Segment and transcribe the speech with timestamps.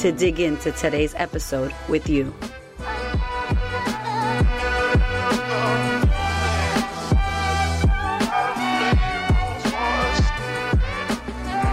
[0.00, 2.32] to dig into today's episode with you.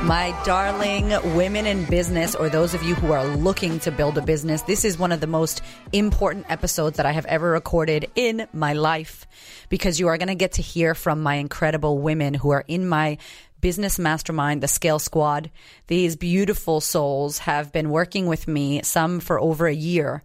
[0.04, 4.22] My darling women in business, or those of you who are looking to build a
[4.22, 5.62] business, this is one of the most
[5.94, 9.26] important episodes that I have ever recorded in my life
[9.70, 12.88] because you are going to get to hear from my incredible women who are in
[12.88, 13.18] my
[13.62, 15.52] business mastermind, the Scale Squad.
[15.88, 20.24] These beautiful souls have been working with me, some for over a year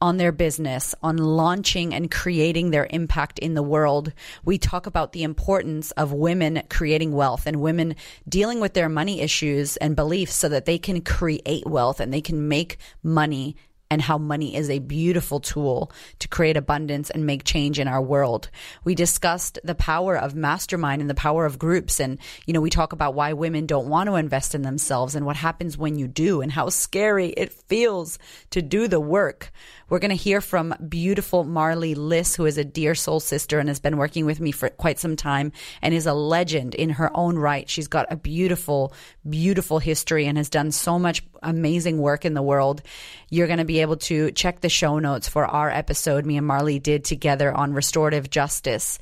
[0.00, 4.12] on their business, on launching and creating their impact in the world.
[4.44, 7.96] We talk about the importance of women creating wealth and women
[8.28, 12.20] dealing with their money issues and beliefs so that they can create wealth and they
[12.20, 13.56] can make money
[13.94, 18.02] and how money is a beautiful tool to create abundance and make change in our
[18.02, 18.50] world.
[18.82, 22.00] We discussed the power of mastermind and the power of groups.
[22.00, 25.24] And, you know, we talk about why women don't want to invest in themselves and
[25.24, 28.18] what happens when you do and how scary it feels
[28.50, 29.52] to do the work.
[29.94, 33.68] We're going to hear from beautiful Marlee Liss, who is a dear soul sister and
[33.68, 37.16] has been working with me for quite some time and is a legend in her
[37.16, 37.70] own right.
[37.70, 38.92] She's got a beautiful,
[39.30, 42.82] beautiful history and has done so much amazing work in the world.
[43.30, 46.48] You're going to be able to check the show notes for our episode me and
[46.50, 48.98] Marlee did together on restorative justice.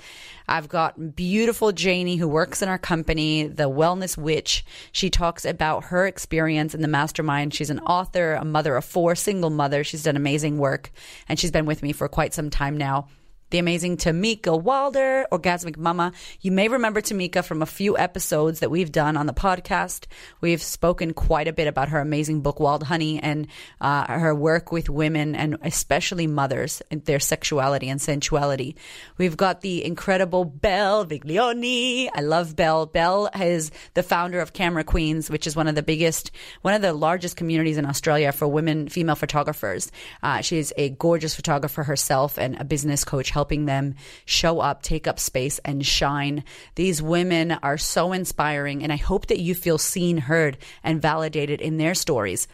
[0.48, 4.65] I've got beautiful Janie who works in our company, The Wellness Witch.
[4.93, 7.55] She talks about her experience in the mastermind.
[7.55, 9.84] She's an author, a mother of four, single mother.
[9.84, 10.91] She's done amazing work
[11.29, 13.09] and she's been with me for quite some time now
[13.53, 16.12] the amazing Tamica Wilder, Orgasmic Mama.
[16.41, 20.06] You may remember Tamica from a few episodes that we've done on the podcast.
[20.41, 23.47] We've spoken quite a bit about her amazing book, Wild Honey, and
[23.78, 28.75] uh, her work with women and especially mothers and their sexuality and sensuality.
[29.19, 32.09] We've got the incredible Belle Viglioni.
[32.15, 32.87] I love Belle.
[32.87, 36.31] Belle is the founder of Camera Queens, which is one of the biggest,
[36.62, 39.93] one of the largest communities in Australia for women, female photographers.
[40.22, 40.43] Uh,
[40.78, 45.58] a gorgeous photographer herself and a business coach helping them show up, take up space,
[45.64, 46.44] and shine.
[46.76, 51.60] These women are so inspiring, and I hope that you feel seen, heard, and validated
[51.60, 52.47] in their stories.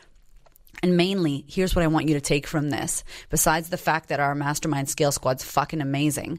[0.82, 3.04] And mainly, here's what I want you to take from this.
[3.28, 6.38] Besides the fact that our mastermind scale squad's fucking amazing,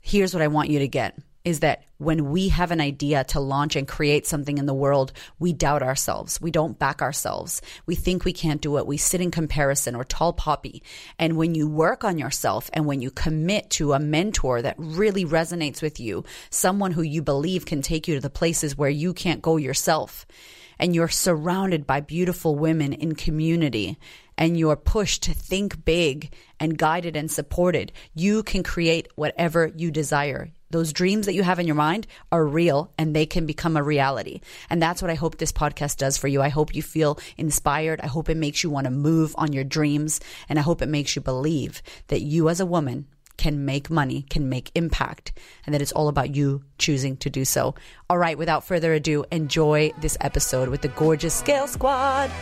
[0.00, 3.38] here's what I want you to get is that when we have an idea to
[3.38, 6.40] launch and create something in the world, we doubt ourselves.
[6.40, 7.60] We don't back ourselves.
[7.86, 8.86] We think we can't do it.
[8.86, 10.82] We sit in comparison or tall poppy.
[11.18, 15.24] And when you work on yourself and when you commit to a mentor that really
[15.24, 19.12] resonates with you, someone who you believe can take you to the places where you
[19.12, 20.26] can't go yourself,
[20.78, 23.96] and you're surrounded by beautiful women in community
[24.36, 29.90] and you're pushed to think big and guided and supported, you can create whatever you
[29.90, 30.50] desire.
[30.74, 33.82] Those dreams that you have in your mind are real and they can become a
[33.84, 34.40] reality.
[34.68, 36.42] And that's what I hope this podcast does for you.
[36.42, 38.00] I hope you feel inspired.
[38.00, 40.18] I hope it makes you want to move on your dreams.
[40.48, 44.22] And I hope it makes you believe that you as a woman can make money,
[44.22, 45.32] can make impact,
[45.64, 47.76] and that it's all about you choosing to do so.
[48.10, 52.32] All right, without further ado, enjoy this episode with the gorgeous Scale Squad.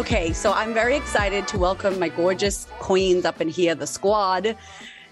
[0.00, 4.56] Okay, so I'm very excited to welcome my gorgeous queens up in here, the squad,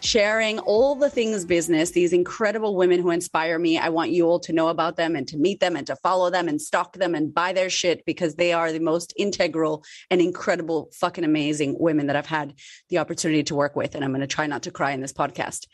[0.00, 3.76] sharing all the things business, these incredible women who inspire me.
[3.76, 6.30] I want you all to know about them and to meet them and to follow
[6.30, 10.22] them and stalk them and buy their shit because they are the most integral and
[10.22, 12.54] incredible, fucking amazing women that I've had
[12.88, 13.94] the opportunity to work with.
[13.94, 15.66] And I'm going to try not to cry in this podcast.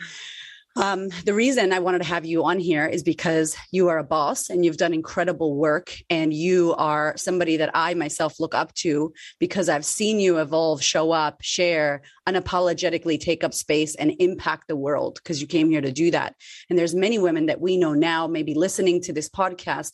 [0.77, 4.05] Um, the reason I wanted to have you on here is because you are a
[4.05, 8.75] boss and you've done incredible work, and you are somebody that I myself look up
[8.75, 14.67] to because I've seen you evolve, show up, share, unapologetically take up space and impact
[14.67, 16.35] the world because you came here to do that.
[16.69, 19.93] And there's many women that we know now, maybe listening to this podcast,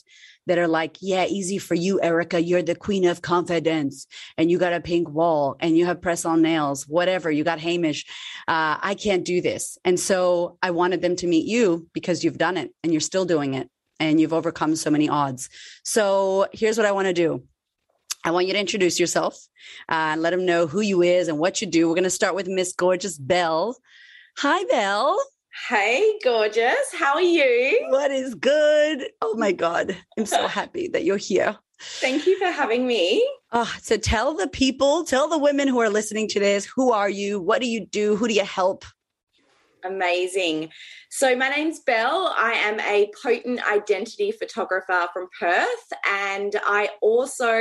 [0.50, 2.43] that are like, yeah, easy for you, Erica.
[2.43, 6.25] You're the queen of confidence and you got a pink wall and you have press
[6.25, 7.31] on nails, whatever.
[7.31, 8.05] You got Hamish.
[8.49, 9.79] Uh, I can't do this.
[9.85, 13.25] And so I wanted them to meet you because you've done it and you're still
[13.25, 13.70] doing it
[14.00, 15.50] and you've overcome so many odds.
[15.85, 17.44] So here's what I want to do.
[18.25, 19.37] I want you to introduce yourself
[19.88, 21.87] uh, and let them know who you is and what you do.
[21.87, 23.76] We're going to start with Miss Gorgeous Belle.
[24.38, 25.17] Hi, Belle.
[25.69, 26.93] Hey, gorgeous.
[26.94, 27.87] How are you?
[27.91, 29.08] What is good?
[29.20, 29.97] Oh my God.
[30.17, 31.56] I'm so happy that you're here.
[31.81, 33.26] Thank you for having me.
[33.52, 37.11] Oh, so tell the people, tell the women who are listening to this, who are
[37.11, 37.41] you?
[37.41, 38.17] What do you do?
[38.17, 38.85] Who do you help?
[39.82, 40.69] Amazing.
[41.11, 42.32] So, my name's Belle.
[42.37, 47.58] I am a potent identity photographer from Perth, and I also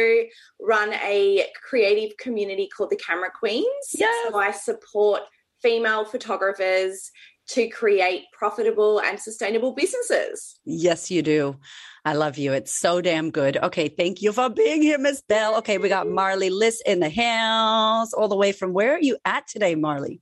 [0.59, 3.65] run a creative community called the Camera Queens.
[3.93, 4.13] Yes.
[4.29, 5.21] So, I support
[5.61, 7.11] female photographers
[7.49, 10.59] to create profitable and sustainable businesses.
[10.65, 11.57] Yes, you do.
[12.05, 12.53] I love you.
[12.53, 13.57] It's so damn good.
[13.57, 15.57] Okay, thank you for being here, Miss Belle.
[15.57, 19.17] Okay, we got Marlee Liss in the house, all the way from where are you
[19.25, 20.21] at today, Marlee?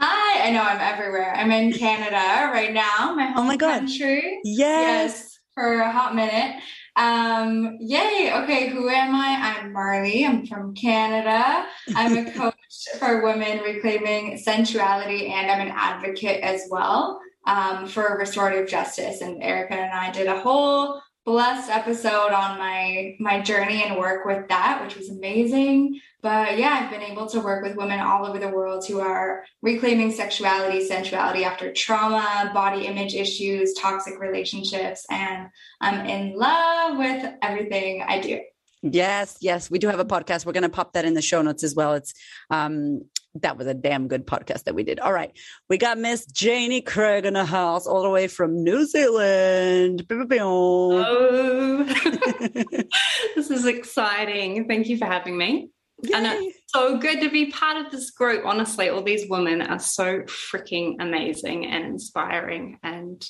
[0.00, 1.34] Hi, I know I'm everywhere.
[1.34, 3.80] I'm in Canada right now, my home oh my God.
[3.80, 4.40] country.
[4.44, 5.06] Yes.
[5.14, 6.62] Yes, for a hot minute.
[6.96, 8.32] Um, yay.
[8.42, 9.56] Okay, who am I?
[9.56, 10.26] I'm Marlee.
[10.26, 11.66] I'm from Canada.
[11.94, 12.54] I'm a coach
[12.98, 19.20] for women reclaiming sensuality, and I'm an advocate as well um, for restorative justice.
[19.20, 24.24] And Erica and I did a whole blessed episode on my my journey and work
[24.24, 26.00] with that, which was amazing.
[26.22, 29.44] But yeah, I've been able to work with women all over the world who are
[29.62, 35.48] reclaiming sexuality, sensuality after trauma, body image issues, toxic relationships, and
[35.80, 38.40] I'm in love with everything I do.
[38.82, 40.46] Yes, yes, we do have a podcast.
[40.46, 41.94] We're going to pop that in the show notes as well.
[41.94, 42.14] It's
[42.50, 43.02] um
[43.42, 44.98] that was a damn good podcast that we did.
[45.00, 45.30] All right.
[45.68, 50.06] We got Miss Janie Craig in the house all the way from New Zealand.
[50.10, 51.84] Oh,
[53.36, 54.66] this is exciting.
[54.66, 55.70] Thank you for having me.
[56.14, 58.44] And it's so good to be part of this group.
[58.44, 62.78] Honestly, all these women are so freaking amazing and inspiring.
[62.84, 63.26] And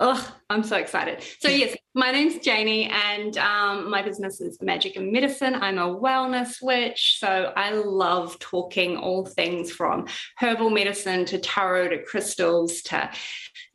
[0.00, 1.22] oh, I'm so excited.
[1.38, 5.54] So, yes, my name's Janie, and um, my business is Magic and Medicine.
[5.54, 7.18] I'm a wellness witch.
[7.20, 10.06] So, I love talking all things from
[10.38, 13.10] herbal medicine to tarot to crystals to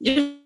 [0.01, 0.42] just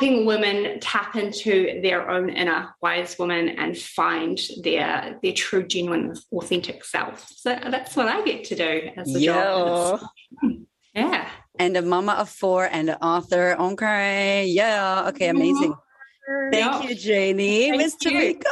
[0.00, 6.14] helping women tap into their own inner wise woman and find their their true genuine
[6.32, 9.32] authentic self so that's what i get to do as a Yo.
[9.32, 10.00] job
[10.94, 13.54] yeah and a mama of four and an author.
[13.60, 14.46] Okay.
[14.46, 15.04] Yeah.
[15.08, 15.28] Okay.
[15.28, 15.74] Amazing.
[16.50, 17.68] Thank you, Janie.
[17.68, 17.96] Thank Miss.
[17.96, 18.44] Tamica.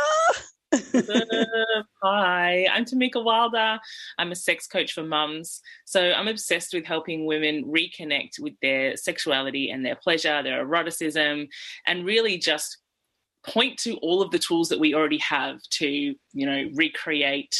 [2.02, 3.78] Hi, I'm Tamica Wilder.
[4.18, 5.62] I'm a sex coach for mums.
[5.86, 11.48] So I'm obsessed with helping women reconnect with their sexuality and their pleasure, their eroticism,
[11.86, 12.78] and really just
[13.46, 17.56] point to all of the tools that we already have to, you know, recreate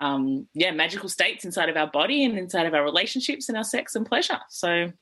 [0.00, 3.64] um yeah, magical states inside of our body and inside of our relationships and our
[3.64, 4.38] sex and pleasure.
[4.50, 4.92] So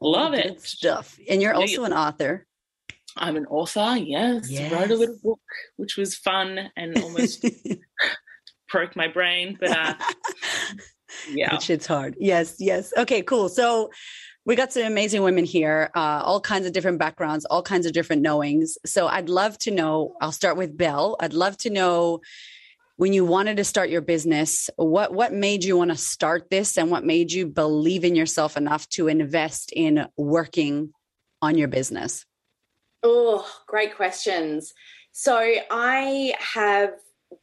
[0.00, 0.60] love Good it.
[0.60, 1.18] stuff.
[1.28, 2.46] And you're also an author.
[3.16, 4.50] I'm an author, yes.
[4.52, 5.40] I wrote a little book,
[5.76, 7.44] which was fun and almost
[8.70, 9.94] broke my brain, but uh,
[11.30, 11.50] yeah.
[11.50, 12.16] That shit's hard.
[12.18, 12.92] Yes, yes.
[12.96, 13.48] Okay, cool.
[13.48, 13.90] So
[14.44, 17.92] we got some amazing women here, uh, all kinds of different backgrounds, all kinds of
[17.92, 18.78] different knowings.
[18.86, 20.14] So I'd love to know.
[20.20, 21.16] I'll start with Belle.
[21.20, 22.20] I'd love to know
[22.96, 26.78] when you wanted to start your business, what what made you want to start this,
[26.78, 30.92] and what made you believe in yourself enough to invest in working
[31.42, 32.24] on your business.
[33.08, 34.74] Oh, great questions.
[35.12, 35.38] So,
[35.70, 36.90] I have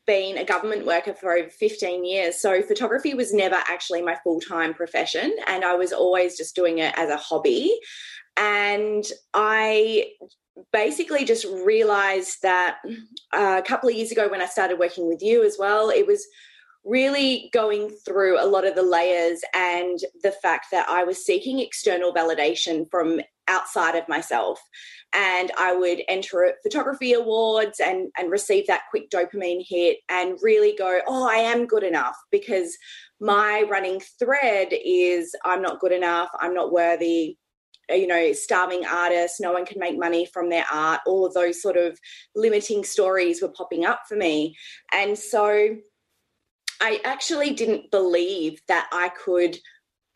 [0.06, 2.42] been a government worker for over 15 years.
[2.42, 6.80] So, photography was never actually my full time profession, and I was always just doing
[6.80, 7.80] it as a hobby.
[8.36, 10.07] And I
[10.74, 12.80] basically just realized that
[13.33, 16.05] uh, a couple of years ago when I started working with you as well, it
[16.05, 16.27] was
[16.84, 21.60] really going through a lot of the layers and the fact that I was seeking
[21.60, 24.59] external validation from outside of myself.
[25.13, 30.75] And I would enter photography awards and, and receive that quick dopamine hit and really
[30.75, 32.75] go, oh, I am good enough because
[33.19, 37.38] my running thread is I'm not good enough, I'm not worthy,
[37.91, 41.01] uh, you know, starving artists, no one can make money from their art.
[41.05, 42.00] All of those sort of
[42.35, 44.55] limiting stories were popping up for me.
[44.91, 45.75] And so
[46.81, 49.57] I actually didn't believe that I could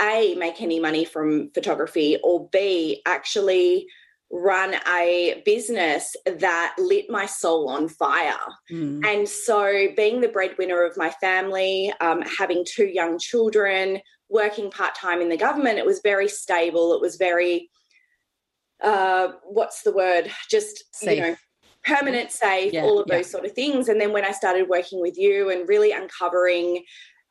[0.01, 3.88] A, make any money from photography, or B, actually
[4.30, 8.36] run a business that lit my soul on fire.
[8.72, 9.06] Mm.
[9.06, 14.96] And so, being the breadwinner of my family, um, having two young children, working part
[14.96, 16.94] time in the government, it was very stable.
[16.94, 17.70] It was very,
[18.84, 20.30] uh, what's the word?
[20.50, 21.18] Just, Safe.
[21.18, 21.36] you know,
[21.86, 23.18] permanent, safe, Yeah, all of yeah.
[23.18, 23.88] those sort of things.
[23.88, 26.84] And then when I started working with you and really uncovering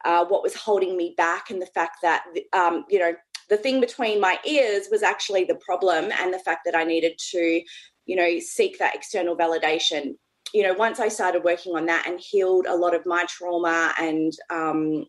[0.04, 3.14] uh, what was holding me back and the fact that, um, you know,
[3.48, 7.18] the thing between my ears was actually the problem and the fact that I needed
[7.30, 7.62] to,
[8.04, 10.16] you know, seek that external validation.
[10.52, 13.92] You know, once I started working on that and healed a lot of my trauma
[13.98, 15.06] and, um,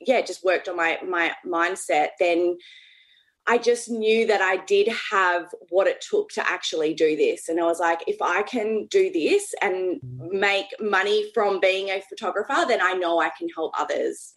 [0.00, 2.56] yeah, just worked on my my mindset, then
[3.46, 7.48] I just knew that I did have what it took to actually do this.
[7.48, 10.38] And I was like, if I can do this and mm-hmm.
[10.38, 14.34] make money from being a photographer, then I know I can help others.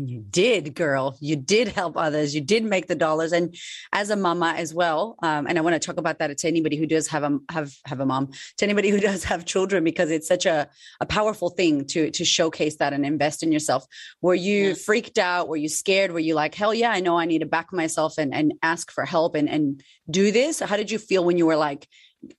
[0.00, 1.18] And you did, girl.
[1.20, 2.34] You did help others.
[2.34, 3.54] You did make the dollars, and
[3.92, 5.16] as a mama as well.
[5.22, 7.74] Um, and I want to talk about that to anybody who does have a have
[7.84, 11.50] have a mom, to anybody who does have children, because it's such a a powerful
[11.50, 13.84] thing to to showcase that and invest in yourself.
[14.22, 15.48] Were you freaked out?
[15.48, 16.12] Were you scared?
[16.12, 18.90] Were you like, hell yeah, I know I need to back myself and and ask
[18.90, 20.60] for help and and do this?
[20.60, 21.86] How did you feel when you were like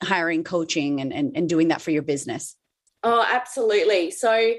[0.01, 2.55] hiring coaching and and, and doing that for your business?
[3.03, 4.09] Oh, absolutely.
[4.09, 4.55] So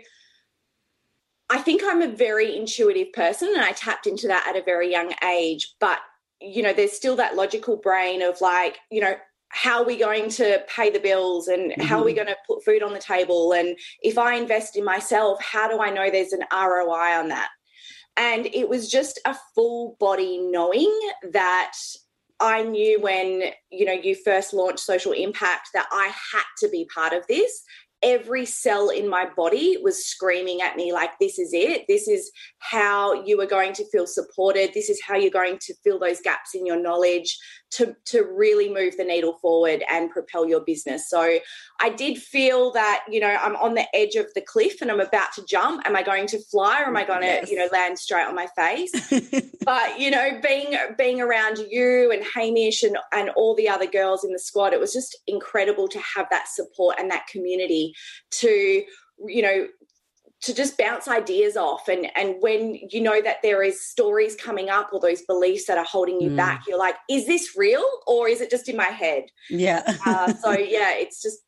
[1.53, 4.91] I think I'm a very intuitive person and I tapped into that at a very
[4.91, 5.75] young age.
[5.81, 5.99] But,
[6.41, 9.17] you know, there's still that logical brain of like, you know,
[9.51, 11.83] how are we going to pay the bills and mm-hmm.
[11.83, 12.25] how are we mm-hmm.
[12.25, 13.53] going to put food on the table?
[13.53, 17.51] And if I invest in myself, how do I know there's an ROI on that?
[18.17, 20.91] And it was just a full body knowing
[21.33, 21.75] that
[22.41, 26.89] I knew when you know you first launched social impact that I had to be
[26.93, 27.63] part of this
[28.03, 31.85] every cell in my body was screaming at me like this is it.
[31.89, 34.73] This is how you are going to feel supported.
[34.75, 37.39] This is how you're going to fill those gaps in your knowledge
[37.73, 41.09] to to really move the needle forward and propel your business.
[41.09, 41.39] So
[41.81, 45.01] i did feel that you know i'm on the edge of the cliff and i'm
[45.01, 45.87] about to jump.
[45.87, 47.51] Am i going to fly or am i going to yes.
[47.51, 49.13] you know land straight on my face?
[49.65, 54.25] But you know being being around you and hamish and and all the other girls
[54.25, 57.95] in the squad it was just incredible to have that support and that community
[58.33, 58.83] to
[59.29, 59.69] you know
[60.43, 64.69] to just bounce ideas off and and when you know that there is stories coming
[64.69, 66.37] up or those beliefs that are holding you mm.
[66.37, 70.33] back you're like is this real or is it just in my head yeah uh,
[70.35, 71.39] so yeah it's just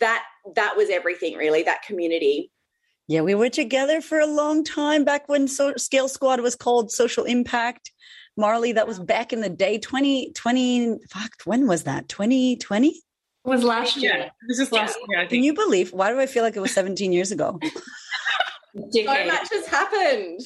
[0.00, 0.24] that
[0.56, 2.50] that was everything really that community
[3.06, 6.90] yeah we were together for a long time back when so- scale squad was called
[6.90, 7.92] social impact
[8.40, 13.00] Marlee that was back in the day 2020 fuck when was that 2020
[13.44, 14.16] it was last year.
[14.16, 15.18] Yeah, this is last year.
[15.18, 15.32] I think.
[15.32, 15.92] Can you believe?
[15.92, 17.60] Why do I feel like it was 17 years ago?
[18.74, 20.40] so much has happened.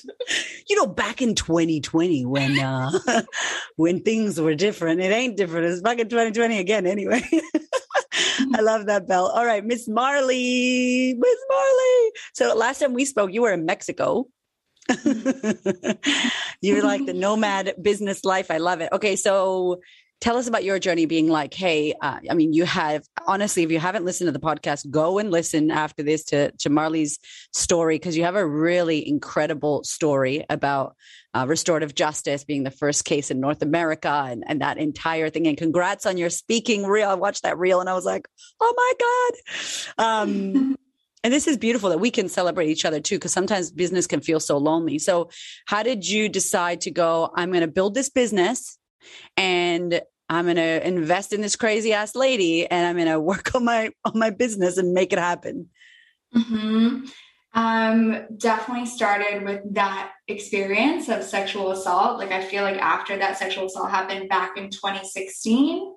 [0.68, 2.90] You know, back in 2020 when uh
[3.76, 5.00] when things were different.
[5.00, 5.66] It ain't different.
[5.66, 7.22] It's back in 2020 again anyway.
[8.54, 9.26] I love that Belle.
[9.28, 11.16] All right, Miss Marlee.
[11.16, 12.10] Miss Marlee.
[12.34, 14.26] So last time we spoke, you were in Mexico.
[16.60, 18.50] You're like the nomad business life.
[18.50, 18.90] I love it.
[18.92, 19.80] Okay, so
[20.20, 23.70] tell us about your journey being like hey uh, i mean you have honestly if
[23.70, 27.18] you haven't listened to the podcast go and listen after this to, to Marlee's
[27.52, 30.96] story because you have a really incredible story about
[31.34, 35.46] uh, restorative justice being the first case in north america and, and that entire thing.
[35.46, 37.08] And congrats on your speaking reel.
[37.08, 38.26] I watched that reel and i was like
[38.60, 38.92] oh my
[39.96, 40.04] god.
[40.04, 40.76] Um,
[41.24, 44.20] and this is beautiful that we can celebrate each other too because sometimes business can
[44.20, 44.98] feel so lonely.
[44.98, 45.30] So
[45.66, 48.77] how did you decide to go i'm going to build this business
[49.36, 53.54] and I'm going to invest in this crazy ass lady and I'm going to work
[53.54, 55.68] on my on my business and make it happen.
[56.34, 57.06] Mm-hmm.
[57.54, 62.18] Um, definitely started with that experience of sexual assault.
[62.18, 65.94] Like I feel like after that sexual assault happened back in 2016,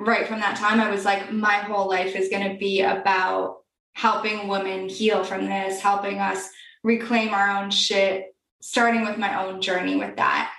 [0.00, 3.58] right from that time, I was like, my whole life is going to be about
[3.94, 6.48] helping women heal from this, helping us
[6.82, 10.52] reclaim our own shit, starting with my own journey with that.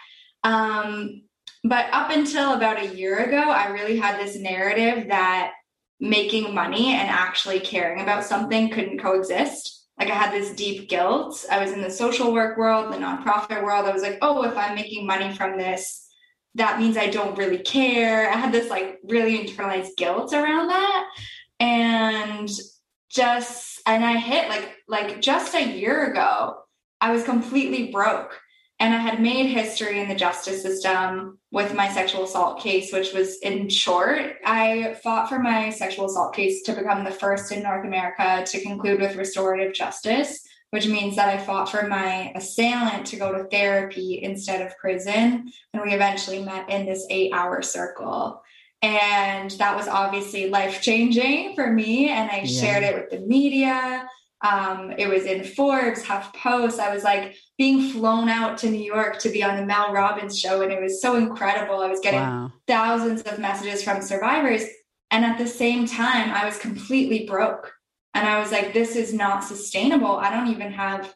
[0.43, 1.23] Um,
[1.63, 5.53] but up until about a year ago, I really had this narrative that
[5.99, 9.87] making money and actually caring about something couldn't coexist.
[9.97, 11.45] Like I had this deep guilt.
[11.49, 13.85] I was in the social work world, the nonprofit world.
[13.85, 16.05] I was like, oh, if I'm making money from this,
[16.55, 18.29] that means I don't really care.
[18.29, 21.09] I had this like really internalized guilt around that.
[21.59, 22.49] And
[23.09, 26.57] just and I hit like like just a year ago,
[26.99, 28.39] I was completely broke
[28.83, 33.13] and I had made history in the justice system with my sexual assault case, which
[33.13, 37.63] was in short, I fought for my sexual assault case to become the first in
[37.63, 43.05] North America to conclude with restorative justice, which means that I fought for my assailant
[43.07, 45.49] to go to therapy instead of prison.
[45.73, 48.43] And we eventually met in this eight hour circle.
[48.81, 52.09] And that was obviously life changing for me.
[52.09, 52.61] And I yeah.
[52.61, 54.09] shared it with the media.
[54.43, 56.77] Um, it was in Forbes, HuffPost.
[56.77, 60.37] I was like being flown out to New York to be on the Mel Robbins
[60.37, 61.79] show, and it was so incredible.
[61.79, 62.51] I was getting wow.
[62.67, 64.63] thousands of messages from survivors.
[65.11, 67.71] And at the same time, I was completely broke.
[68.13, 70.17] And I was like, this is not sustainable.
[70.17, 71.15] I don't even have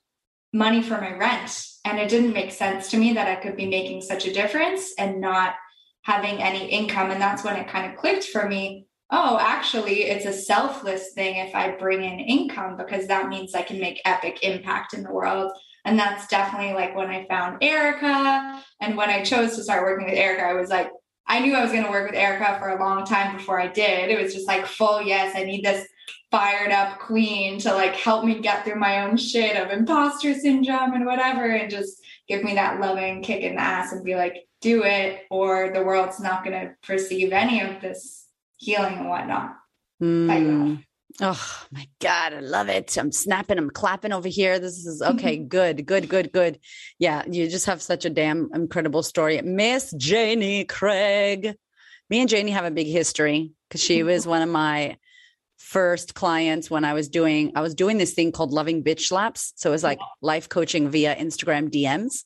[0.53, 1.65] money for my rent.
[1.85, 4.93] And it didn't make sense to me that I could be making such a difference
[4.97, 5.55] and not
[6.03, 7.11] having any income.
[7.11, 11.37] And that's when it kind of clicked for me oh, actually, it's a selfless thing
[11.37, 15.11] if I bring in income because that means I can make epic impact in the
[15.11, 15.51] world.
[15.85, 18.61] And that's definitely like when I found Erica.
[18.81, 20.91] And when I chose to start working with Erica, I was like,
[21.27, 23.67] I knew I was going to work with Erica for a long time before I
[23.67, 24.09] did.
[24.09, 25.87] It was just like full yes, I need this
[26.31, 30.93] fired up queen to like help me get through my own shit of imposter syndrome
[30.93, 34.45] and whatever and just give me that loving kick in the ass and be like
[34.59, 38.26] do it or the world's not going to perceive any of this
[38.57, 39.55] healing and whatnot.
[40.01, 40.83] Mm.
[41.21, 42.95] oh my god i love it.
[42.97, 44.59] I'm snapping i'm clapping over here.
[44.59, 46.59] This is okay good good good good.
[46.99, 49.41] Yeah you just have such a damn incredible story.
[49.41, 51.55] Miss janie craig.
[52.09, 54.97] Me and janie have a big history because she was one of my
[55.57, 59.53] first clients when I was doing I was doing this thing called loving bitch slaps.
[59.55, 62.23] So it was like life coaching via Instagram DMs.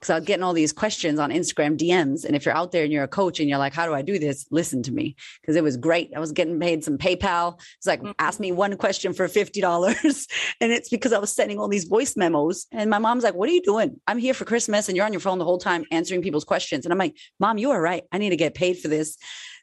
[0.00, 2.24] Cause I was getting all these questions on Instagram DMs.
[2.24, 4.02] And if you're out there and you're a coach and you're like, how do I
[4.02, 4.46] do this?
[4.50, 5.16] Listen to me.
[5.44, 6.12] Cause it was great.
[6.14, 7.58] I was getting paid some PayPal.
[7.78, 8.12] It's like, mm-hmm.
[8.18, 10.26] ask me one question for $50.
[10.60, 12.66] and it's because I was sending all these voice memos.
[12.72, 14.00] And my mom's like, what are you doing?
[14.06, 16.84] I'm here for Christmas and you're on your phone the whole time answering people's questions.
[16.84, 18.04] And I'm like, mom, you are right.
[18.12, 19.16] I need to get paid for this.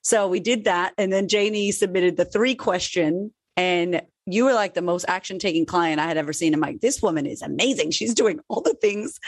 [0.03, 0.93] So we did that.
[0.97, 5.65] And then Janie submitted the three question and you were like the most action taking
[5.65, 6.53] client I had ever seen.
[6.53, 7.91] I'm like, this woman is amazing.
[7.91, 9.19] She's doing all the things.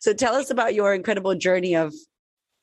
[0.00, 1.92] So tell us about your incredible journey of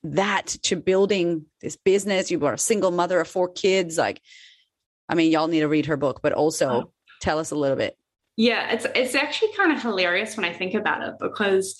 [0.03, 2.31] that to building this business.
[2.31, 3.97] You were a single mother of four kids.
[3.97, 4.21] Like,
[5.09, 6.91] I mean, y'all need to read her book, but also oh.
[7.21, 7.97] tell us a little bit.
[8.35, 11.75] Yeah, it's it's actually kind of hilarious when I think about it because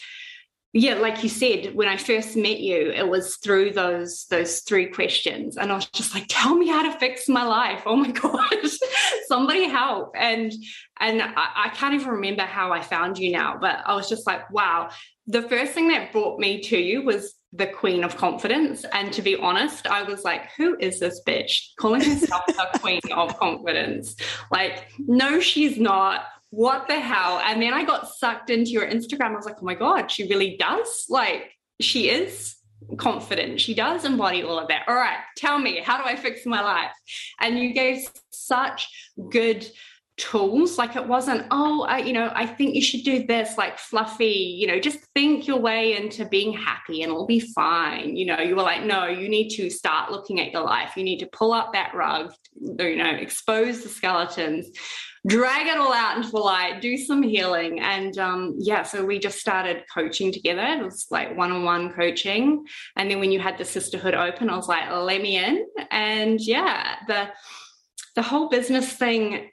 [0.73, 4.87] yeah like you said when i first met you it was through those those three
[4.87, 5.57] questions.
[5.57, 7.83] And i was just like tell me how to fix my life.
[7.85, 8.77] Oh my gosh.
[9.27, 10.13] Somebody help.
[10.15, 10.51] And
[10.99, 14.27] and I, I, can't even remember how i found you now but i was just
[14.27, 14.89] like wow.
[15.29, 18.85] The first thing that brought me to you was the queen of confidence.
[18.93, 21.75] And to be honest i was like who is this bitch?
[21.77, 24.15] Calling herself the queen of confidence.
[24.51, 27.39] Like no she's not what the hell?
[27.43, 29.31] And then I got sucked into your Instagram.
[29.31, 31.05] I was like, oh my God, she really does.
[31.09, 31.51] Like,
[31.81, 32.55] she is
[32.97, 33.59] confident.
[33.59, 34.83] She does embody all of that.
[34.87, 36.91] All right, tell me, how do I fix my life?
[37.39, 38.87] And you gave such
[39.29, 39.67] good
[40.15, 40.77] tools.
[40.77, 44.55] Like, it wasn't, oh, I, you know, I think you should do this, like fluffy,
[44.57, 48.15] you know, just think your way into being happy and it'll be fine.
[48.15, 50.93] You know, you were like, no, you need to start looking at your life.
[50.95, 54.69] You need to pull up that rug, you know, expose the skeletons
[55.25, 57.79] drag it all out into the light, do some healing.
[57.79, 60.61] And um, yeah, so we just started coaching together.
[60.61, 62.65] It was like one on one coaching.
[62.95, 65.65] And then when you had the sisterhood open, I was like, let me in.
[65.89, 67.29] And yeah, the
[68.15, 69.51] the whole business thing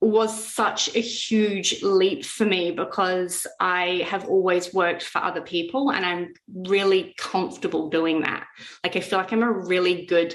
[0.00, 5.90] was such a huge leap for me because I have always worked for other people
[5.90, 8.46] and I'm really comfortable doing that.
[8.82, 10.34] Like I feel like I'm a really good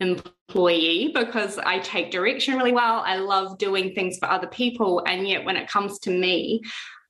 [0.00, 3.02] employee because I take direction really well.
[3.04, 5.02] I love doing things for other people.
[5.06, 6.62] And yet, when it comes to me,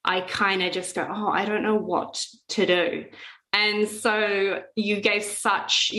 [0.05, 3.05] I kind of just go, oh, I don't know what to do.
[3.53, 5.93] And so you gave such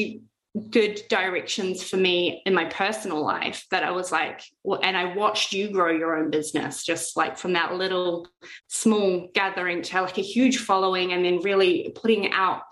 [0.71, 5.15] good directions for me in my personal life that I was like, well, and I
[5.15, 8.27] watched you grow your own business, just like from that little
[8.67, 12.63] small gathering to like a huge following, and then really putting out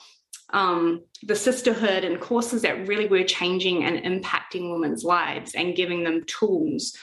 [0.51, 6.03] um, the sisterhood and courses that really were changing and impacting women's lives and giving
[6.03, 6.95] them tools.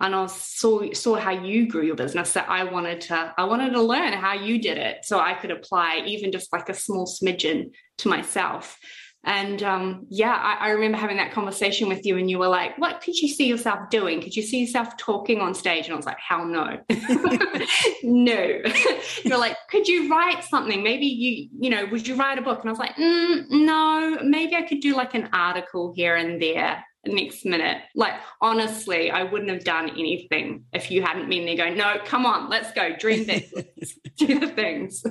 [0.00, 3.70] And I saw saw how you grew your business that I wanted to I wanted
[3.70, 7.06] to learn how you did it so I could apply even just like a small
[7.06, 8.78] smidgen to myself
[9.24, 12.76] and um, yeah, I, I, remember having that conversation with you, and you were like,
[12.78, 14.20] "What could you see yourself doing?
[14.20, 16.80] Could you see yourself talking on stage?" And I was like, "Hell no,
[18.02, 18.62] no."
[19.24, 20.82] You're like, "Could you write something?
[20.82, 24.18] Maybe you, you know, would you write a book?" And I was like, mm, "No,
[24.24, 27.82] maybe I could do like an article here and there." next minute.
[27.96, 32.24] Like, honestly, I wouldn't have done anything if you hadn't been there going, no, come
[32.24, 33.50] on, let's go, dream big,
[34.18, 35.02] do the things.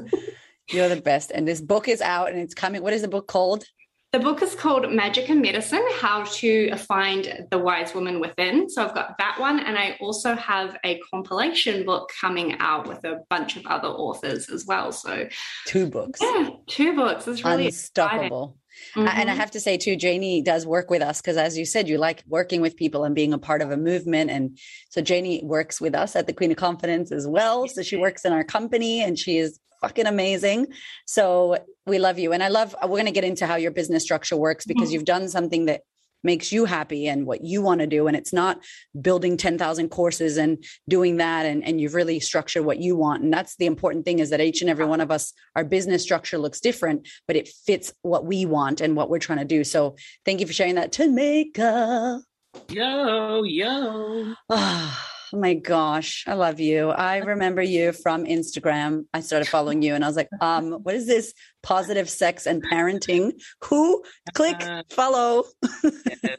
[0.70, 1.32] You're the best.
[1.32, 2.82] And this book is out and it's coming.
[2.82, 3.66] What is the book called?
[4.14, 8.70] The book is called Magic and Medicine How to Find the Wise Woman Within.
[8.70, 9.62] So I've got that one.
[9.62, 14.50] And I also have a compilation book coming out with a bunch of other authors
[14.50, 14.92] as well.
[14.92, 15.30] So
[15.66, 16.20] two books.
[16.22, 17.26] Yeah, two books.
[17.26, 18.58] It's really unstoppable.
[18.96, 19.08] Mm-hmm.
[19.08, 19.40] And I mm-hmm.
[19.40, 22.24] have to say too, Janie does work with us because, as you said, you like
[22.28, 24.30] working with people and being a part of a movement.
[24.30, 24.58] And
[24.90, 27.68] so Janie works with us at the Queen of Confidence as well.
[27.68, 30.68] So she works in our company and she is fucking amazing.
[31.06, 32.34] So we love you.
[32.34, 34.94] And I love, we're going to get into how your business structure works because mm-hmm.
[34.94, 35.82] you've done something that
[36.24, 38.08] makes you happy and what you want to do.
[38.08, 38.64] And it's not
[39.00, 41.46] building 10,000 courses and doing that.
[41.46, 43.24] And, and you've really structured what you want.
[43.24, 46.04] And that's the important thing is that each and every one of us, our business
[46.04, 49.64] structure looks different, but it fits what we want and what we're trying to do.
[49.64, 52.22] So thank you for sharing that, Tamica.
[52.70, 54.34] Yo, yo.
[54.50, 55.08] Ah.
[55.38, 56.90] My gosh, I love you.
[56.90, 59.06] I remember you from Instagram.
[59.14, 62.64] I started following you and I was like, um, what is this positive sex and
[62.64, 63.34] parenting?
[63.66, 64.04] Who?
[64.34, 65.46] Click, uh, follow.
[65.84, 66.38] yes.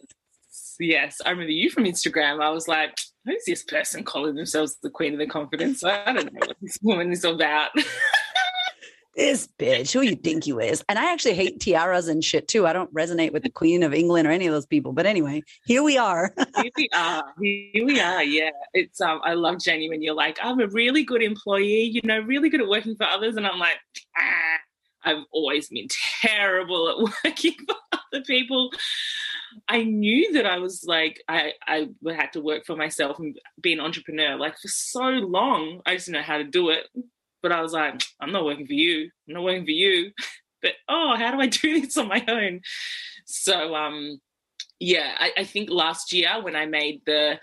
[0.78, 2.42] yes, I remember you from Instagram.
[2.42, 5.84] I was like, who's this person calling themselves the queen of the confidence?
[5.84, 7.70] I don't know what this woman is about.
[9.14, 10.84] this bitch, who you think you is?
[10.88, 12.66] And I actually hate tiaras and shit too.
[12.66, 14.92] I don't resonate with the Queen of England or any of those people.
[14.92, 16.34] But anyway, here we are.
[16.56, 17.24] here we are.
[17.40, 18.22] Here we are.
[18.22, 19.20] Yeah, it's um.
[19.24, 21.84] I love Jenny when you're like, I'm a really good employee.
[21.84, 23.78] You know, really good at working for others, and I'm like,
[24.16, 24.58] ah,
[25.04, 25.88] I've always been
[26.20, 28.70] terrible at working for other people.
[29.68, 33.72] I knew that I was like I I had to work for myself and be
[33.72, 35.82] an entrepreneur like for so long.
[35.84, 36.86] I just know how to do it.
[37.42, 39.10] But I was like, I'm not working for you.
[39.28, 40.12] I'm not working for you.
[40.62, 42.60] But oh, how do I do this on my own?
[43.26, 44.20] So um
[44.78, 47.38] yeah, I, I think last year when I made the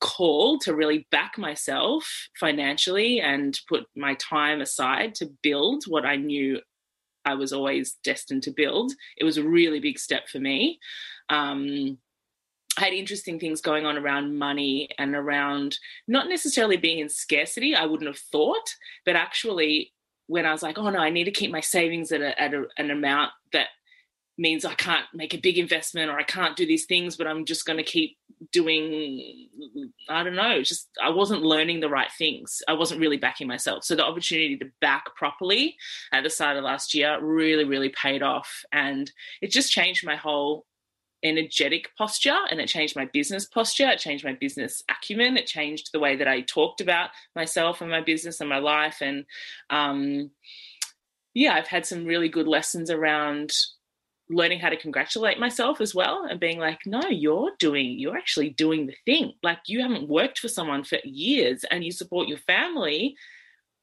[0.00, 6.16] call to really back myself financially and put my time aside to build what I
[6.16, 6.60] knew
[7.24, 10.80] I was always destined to build, it was a really big step for me.
[11.28, 11.98] Um,
[12.78, 17.74] I had interesting things going on around money and around not necessarily being in scarcity,
[17.74, 19.92] I wouldn't have thought, but actually
[20.26, 22.54] when I was like, oh no, I need to keep my savings at, a, at
[22.54, 23.68] a, an amount that
[24.38, 27.44] means I can't make a big investment or I can't do these things, but I'm
[27.44, 28.16] just going to keep
[28.50, 29.48] doing,
[30.08, 32.62] I don't know, just I wasn't learning the right things.
[32.66, 33.84] I wasn't really backing myself.
[33.84, 35.76] So the opportunity to back properly
[36.12, 38.64] at the start of last year really, really paid off.
[38.72, 39.10] And
[39.42, 40.64] it just changed my whole
[41.24, 45.90] energetic posture and it changed my business posture it changed my business acumen it changed
[45.92, 49.24] the way that i talked about myself and my business and my life and
[49.70, 50.30] um,
[51.34, 53.52] yeah i've had some really good lessons around
[54.32, 58.50] learning how to congratulate myself as well and being like no you're doing you're actually
[58.50, 59.32] doing the thing.
[59.42, 63.16] Like you haven't worked for someone for years and you support your family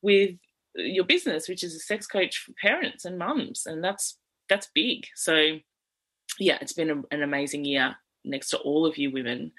[0.02, 0.36] with
[0.76, 5.06] your business which is a sex coach for parents and mums and that's that's big.
[5.16, 5.60] So
[6.40, 9.52] yeah, it's been a, an amazing year next to all of you women.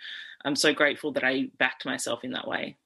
[0.44, 2.76] I'm so grateful that I backed myself in that way.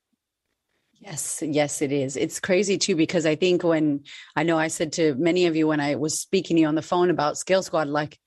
[1.01, 2.17] Yes, yes, it is.
[2.17, 4.05] It's crazy too, because I think when
[4.37, 6.77] I know I said to many of you when I was speaking to you on
[6.77, 8.19] the phone about Scale Squad, like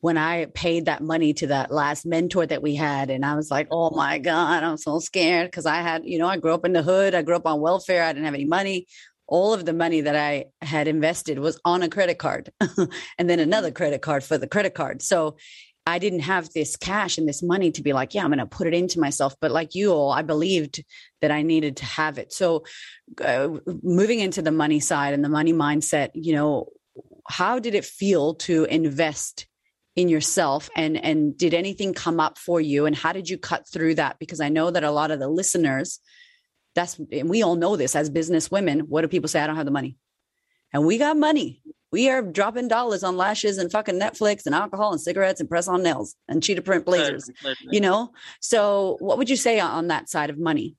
[0.00, 3.50] when I paid that money to that last mentor that we had, and I was
[3.50, 6.64] like, oh my God, I'm so scared because I had, you know, I grew up
[6.64, 8.86] in the hood, I grew up on welfare, I didn't have any money
[9.28, 12.50] all of the money that I had invested was on a credit card
[13.18, 15.02] and then another credit card for the credit card.
[15.02, 15.36] So
[15.86, 18.46] I didn't have this cash and this money to be like, yeah, I'm going to
[18.46, 19.36] put it into myself.
[19.40, 20.84] But like you all, I believed
[21.20, 22.32] that I needed to have it.
[22.32, 22.64] So
[23.24, 23.48] uh,
[23.82, 26.72] moving into the money side and the money mindset, you know,
[27.28, 29.46] how did it feel to invest
[29.94, 33.66] in yourself and and did anything come up for you and how did you cut
[33.66, 36.00] through that because i know that a lot of the listeners
[36.76, 38.80] that's and we all know this as business women.
[38.80, 39.40] What do people say?
[39.40, 39.96] I don't have the money.
[40.72, 41.62] And we got money.
[41.90, 45.66] We are dropping dollars on lashes and fucking Netflix and alcohol and cigarettes and press
[45.66, 47.30] on nails and cheetah print blazers.
[47.70, 48.12] You know?
[48.40, 50.76] So what would you say on that side of money?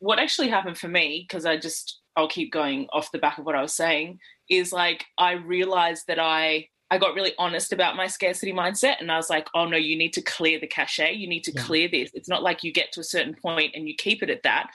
[0.00, 3.46] What actually happened for me, because I just I'll keep going off the back of
[3.46, 4.18] what I was saying,
[4.50, 9.10] is like I realized that I I got really honest about my scarcity mindset and
[9.10, 11.14] I was like, oh no, you need to clear the cachet.
[11.14, 11.62] You need to yeah.
[11.62, 12.10] clear this.
[12.12, 14.68] It's not like you get to a certain point and you keep it at that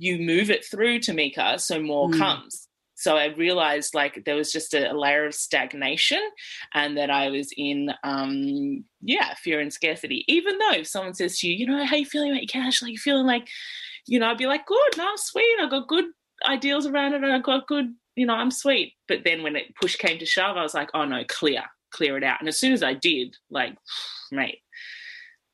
[0.00, 2.18] you move it through Tamika so more mm.
[2.18, 2.66] comes.
[2.94, 6.20] So I realized like there was just a, a, layer of stagnation
[6.74, 10.24] and that I was in, um, yeah, fear and scarcity.
[10.26, 12.82] Even though if someone says to you, you know, how you feeling about your cash?
[12.82, 13.46] Like you feeling like,
[14.06, 15.60] you know, I'd be like, good, no, I'm sweet.
[15.60, 16.06] I've got good
[16.46, 17.24] ideals around it.
[17.24, 17.86] I've got good,
[18.16, 18.94] you know, I'm sweet.
[19.06, 22.16] But then when it push came to shove, I was like, oh no, clear, clear
[22.16, 22.40] it out.
[22.40, 23.76] And as soon as I did, like,
[24.32, 24.60] mate,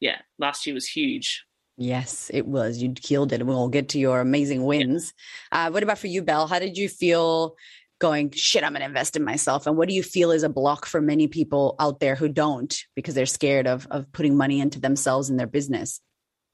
[0.00, 1.45] yeah, last year was huge.
[1.76, 2.82] Yes, it was.
[2.82, 3.44] You killed it.
[3.44, 5.12] We'll get to your amazing wins.
[5.52, 6.46] Uh, what about for you, Belle?
[6.46, 7.56] How did you feel
[7.98, 9.66] going, shit, I'm going to invest in myself?
[9.66, 12.74] And what do you feel is a block for many people out there who don't
[12.94, 16.00] because they're scared of, of putting money into themselves and their business?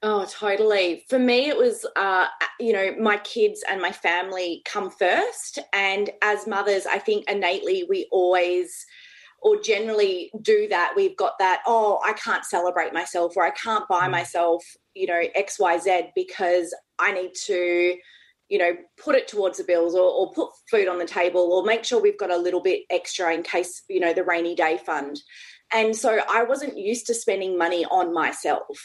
[0.01, 1.05] Oh, totally.
[1.07, 2.27] For me, it was, uh,
[2.59, 5.59] you know, my kids and my family come first.
[5.71, 8.85] And as mothers, I think innately we always
[9.43, 13.87] or generally do that we've got that oh i can't celebrate myself or i can't
[13.87, 14.11] buy mm.
[14.11, 14.63] myself
[14.95, 17.95] you know xyz because i need to
[18.49, 21.63] you know put it towards the bills or, or put food on the table or
[21.63, 24.79] make sure we've got a little bit extra in case you know the rainy day
[24.85, 25.19] fund
[25.73, 28.77] and so i wasn't used to spending money on myself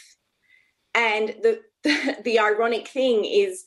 [0.95, 3.65] and the the, the ironic thing is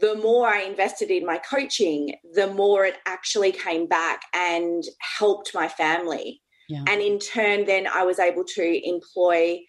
[0.00, 4.82] the more I invested in my coaching, the more it actually came back and
[5.18, 6.40] helped my family.
[6.68, 6.84] Yeah.
[6.88, 9.60] And in turn, then I was able to employ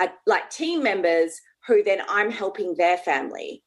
[0.00, 3.62] a, like team members who then I'm helping their family.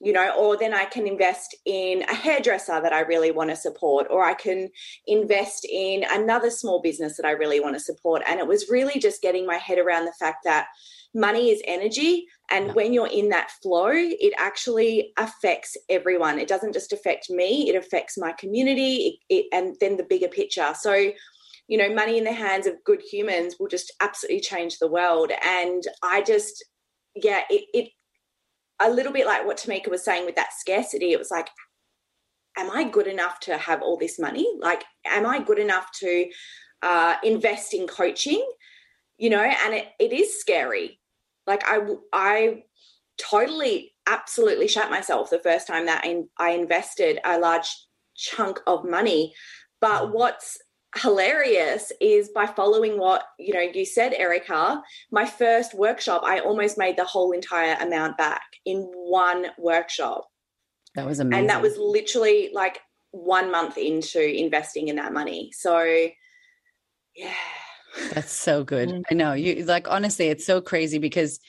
[0.00, 3.56] you know, or then I can invest in a hairdresser that I really want to
[3.56, 4.68] support, or I can
[5.06, 8.22] invest in another small business that I really want to support.
[8.26, 10.68] And it was really just getting my head around the fact that
[11.14, 12.26] money is energy.
[12.50, 16.38] And when you're in that flow, it actually affects everyone.
[16.38, 20.28] It doesn't just affect me, it affects my community it, it, and then the bigger
[20.28, 20.72] picture.
[20.78, 21.12] So,
[21.66, 25.30] you know, money in the hands of good humans will just absolutely change the world.
[25.44, 26.64] And I just,
[27.14, 27.88] yeah, it, it
[28.80, 31.12] a little bit like what Tamica was saying with that scarcity.
[31.12, 31.48] It was like,
[32.56, 34.48] am I good enough to have all this money?
[34.60, 36.26] Like, am I good enough to
[36.82, 38.44] uh, invest in coaching?
[39.18, 41.00] You know, and it, it is scary.
[41.46, 41.80] Like, I,
[42.12, 42.62] I
[43.18, 47.68] totally, absolutely shut myself the first time that I, I invested a large
[48.14, 49.34] chunk of money.
[49.80, 50.12] But mm.
[50.12, 50.58] what's
[50.96, 56.78] hilarious is by following what you know you said erica my first workshop i almost
[56.78, 60.26] made the whole entire amount back in one workshop
[60.94, 65.50] that was amazing and that was literally like one month into investing in that money
[65.52, 65.82] so
[67.14, 67.30] yeah
[68.12, 69.02] that's so good mm-hmm.
[69.10, 71.40] i know you like honestly it's so crazy because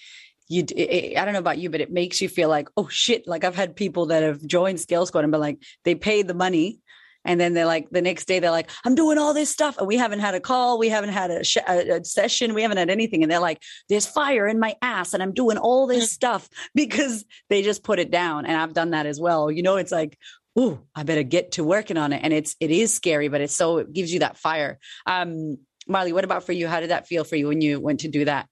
[0.47, 3.28] you it, i don't know about you but it makes you feel like oh shit
[3.28, 6.34] like i've had people that have joined scale squad and been like they paid the
[6.34, 6.80] money
[7.25, 9.88] and then they're like the next day they're like i'm doing all this stuff and
[9.88, 12.78] we haven't had a call we haven't had a, sh- a, a, session we haven't
[12.78, 16.06] had anything and they're like there's fire in my ass and i'm doing all this
[16.06, 16.13] mm.
[16.13, 19.78] stuff because they just put it down and i've done that as well you know
[19.78, 20.17] it's like
[20.58, 23.56] ooh i better get to working on it and it's it is scary but it's
[23.56, 25.58] so it gives you that fire um
[25.89, 28.08] Marlee what about for you how did that feel for you when you went to
[28.08, 28.47] do that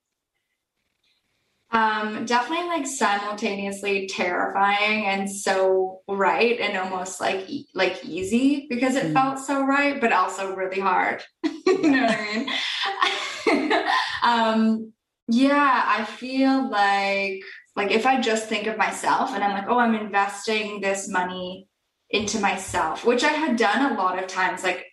[1.69, 7.45] um, definitely like simultaneously terrifying and so right and almost like
[7.76, 9.13] like easy because it mm.
[9.13, 11.23] felt so right, but also really hard.
[11.43, 12.47] you know what I
[13.45, 13.73] mean?
[14.23, 14.93] um,
[15.28, 17.41] yeah, I feel like
[17.76, 21.67] like if I just think of myself and I'm like, oh, I'm investing this money
[22.10, 24.86] into myself, which I had done a lot of times, like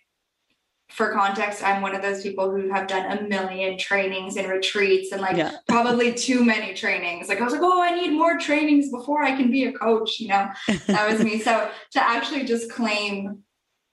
[0.95, 5.11] for context, I'm one of those people who have done a million trainings and retreats
[5.11, 5.51] and like yeah.
[5.67, 7.27] probably too many trainings.
[7.27, 10.21] Like I was like, oh, I need more trainings before I can be a coach.
[10.21, 10.49] You know,
[10.87, 11.39] that was me.
[11.41, 13.43] So to actually just claim,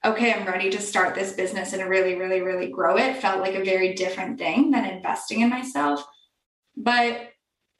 [0.04, 3.56] okay, I'm ready to start this business and really, really, really grow it felt like
[3.56, 6.04] a very different thing than investing in myself.
[6.76, 7.30] But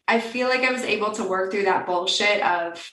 [0.08, 2.84] I feel like I was able to work through that bullshit of,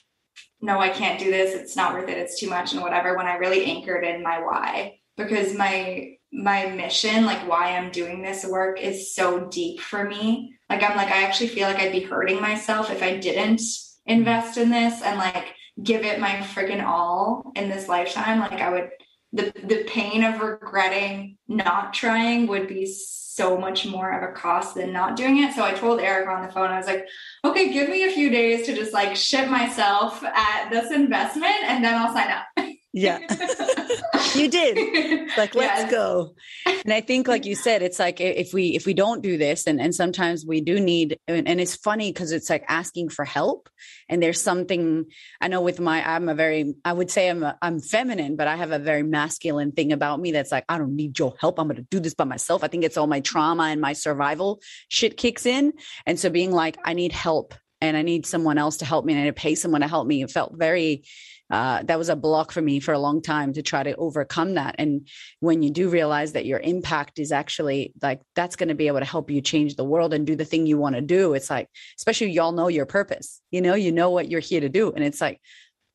[0.60, 1.54] no, I can't do this.
[1.54, 2.18] It's not worth it.
[2.18, 6.66] It's too much and whatever when I really anchored in my why because my my
[6.66, 10.56] mission, like why I'm doing this work is so deep for me.
[10.68, 13.62] Like I'm like I actually feel like I'd be hurting myself if I didn't
[14.06, 18.40] invest in this and like give it my freaking all in this lifetime.
[18.40, 18.90] Like I would
[19.32, 24.74] the the pain of regretting not trying would be so much more of a cost
[24.74, 25.54] than not doing it.
[25.54, 27.06] So I told Eric on the phone, I was like,
[27.44, 31.82] okay, give me a few days to just like ship myself at this investment and
[31.82, 32.44] then I'll sign up.
[32.92, 33.18] Yeah.
[34.34, 35.28] you did.
[35.36, 35.90] Like, let's yes.
[35.90, 36.34] go.
[36.66, 39.66] And I think, like you said, it's like if we if we don't do this,
[39.66, 43.24] and and sometimes we do need, and, and it's funny because it's like asking for
[43.24, 43.68] help.
[44.08, 45.06] And there's something
[45.40, 48.48] I know with my I'm a very I would say I'm a, I'm feminine, but
[48.48, 51.60] I have a very masculine thing about me that's like I don't need your help.
[51.60, 52.64] I'm going to do this by myself.
[52.64, 55.72] I think it's all my trauma and my survival shit kicks in,
[56.06, 59.14] and so being like I need help and I need someone else to help me
[59.14, 60.22] and I need to pay someone to help me.
[60.22, 61.04] It felt very
[61.50, 64.54] uh, that was a block for me for a long time to try to overcome
[64.54, 64.76] that.
[64.78, 65.08] And
[65.40, 69.00] when you do realize that your impact is actually like that's going to be able
[69.00, 71.50] to help you change the world and do the thing you want to do, it's
[71.50, 74.92] like, especially y'all know your purpose, you know, you know what you're here to do.
[74.92, 75.40] And it's like,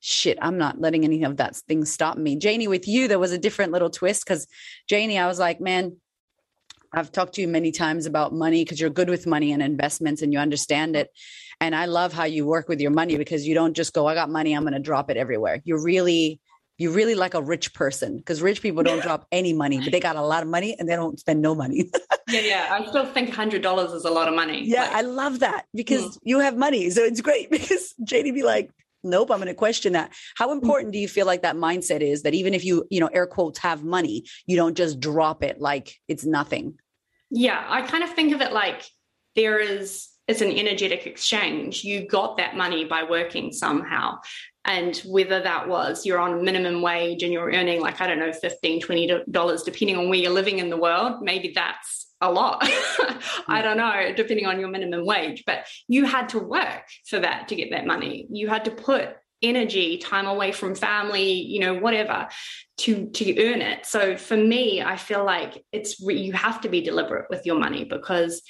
[0.00, 2.36] shit, I'm not letting any of that thing stop me.
[2.36, 4.46] Janie, with you, there was a different little twist because
[4.88, 5.96] Janie, I was like, man,
[6.92, 10.22] I've talked to you many times about money because you're good with money and investments
[10.22, 11.10] and you understand it.
[11.60, 14.14] And I love how you work with your money because you don't just go, I
[14.14, 15.62] got money, I'm going to drop it everywhere.
[15.64, 16.40] You're really,
[16.78, 20.00] you really like a rich person because rich people don't drop any money, but they
[20.00, 21.90] got a lot of money and they don't spend no money.
[22.28, 22.68] yeah, yeah.
[22.70, 24.64] I still think hundred dollars is a lot of money.
[24.64, 26.18] Yeah, like, I love that because mm.
[26.24, 27.50] you have money, so it's great.
[27.56, 28.70] Because JD be like,
[29.02, 30.12] nope, I'm going to question that.
[30.36, 30.52] How mm.
[30.52, 33.26] important do you feel like that mindset is that even if you, you know, air
[33.26, 36.78] quotes have money, you don't just drop it like it's nothing?
[37.30, 38.84] Yeah, I kind of think of it like
[39.34, 41.84] there is it's an energetic exchange.
[41.84, 44.18] You got that money by working somehow.
[44.64, 48.32] And whether that was you're on minimum wage and you're earning like, I don't know,
[48.32, 52.58] 15 $20, depending on where you're living in the world, maybe that's a lot.
[52.62, 53.62] I hmm.
[53.62, 55.44] don't know, depending on your minimum wage.
[55.46, 58.26] But you had to work for that to get that money.
[58.30, 62.26] You had to put energy time away from family you know whatever
[62.78, 66.80] to to earn it so for me i feel like it's you have to be
[66.80, 68.40] deliberate with your money because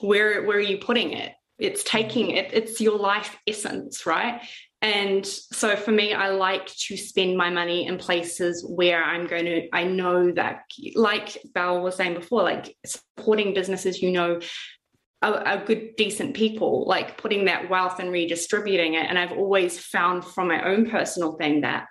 [0.00, 1.32] where where are you putting it?
[1.58, 1.98] It's mm-hmm.
[1.98, 4.42] taking it it's your life essence right?
[4.82, 9.46] And so for me i like to spend my money in places where i'm going
[9.46, 10.60] to i know that
[10.94, 14.38] like belle was saying before like supporting businesses you know
[15.22, 19.06] a, good decent people like putting that wealth and redistributing it.
[19.08, 21.86] And i've always found from my own personal thing that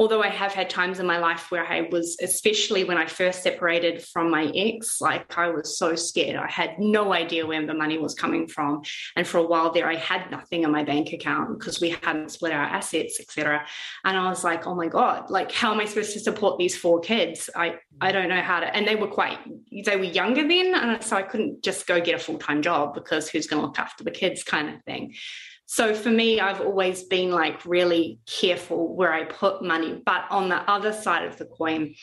[0.00, 3.44] although I have had times in my life where I was, especially when I first
[3.44, 6.34] separated from my ex, like I was so scared.
[6.34, 8.82] I had no idea where the money was coming from.
[9.14, 12.32] And for a while there, I had nothing in my bank account because we hadn't
[12.32, 13.64] split our assets, etc.
[14.04, 16.76] And I was like, oh my God, like how am I supposed to support these
[16.76, 17.48] four kids?
[17.54, 18.76] I, I don't know how to.
[18.76, 19.38] And they were quite,
[19.84, 20.74] they were younger then.
[20.74, 23.78] And so I couldn't just go get a full-time job because who's going to look
[23.78, 25.14] after the kids kind of thing.
[25.74, 30.00] So for me, I've always been like really careful where I put money.
[30.06, 31.96] But on the other side of the coin,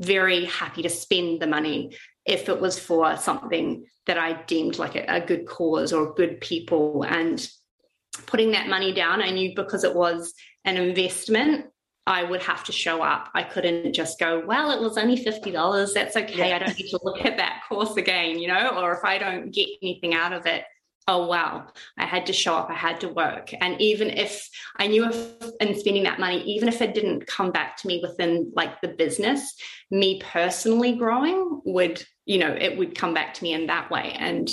[0.00, 1.94] very happy to spend the money
[2.24, 6.40] if it was for something that I deemed like a, a good cause or good
[6.40, 7.02] people.
[7.02, 7.46] And
[8.24, 10.32] putting that money down, I knew because it was
[10.64, 11.66] an investment,
[12.06, 13.28] I would have to show up.
[13.34, 15.92] I couldn't just go, well, it was only $50.
[15.92, 16.48] That's okay.
[16.48, 16.56] Yeah.
[16.56, 19.50] I don't need to look at that course again, you know, or if I don't
[19.50, 20.64] get anything out of it,
[21.08, 21.66] oh wow
[21.98, 23.52] i had to show up i had to work.
[23.60, 25.16] And even if i knew if
[25.60, 28.88] in spending that money even if it didn't come back to me within like the
[28.88, 29.54] business
[29.90, 34.14] me personally growing would you know it would come back to me in that way.
[34.18, 34.48] And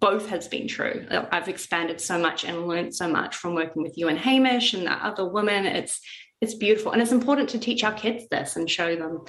[0.00, 1.06] both has been true.
[1.10, 4.86] I've expanded so much and learned so much from working with you and hamish and
[4.86, 6.00] the other women it's
[6.40, 6.92] it's beautiful.
[6.92, 9.24] And it's important to teach our kids this and show them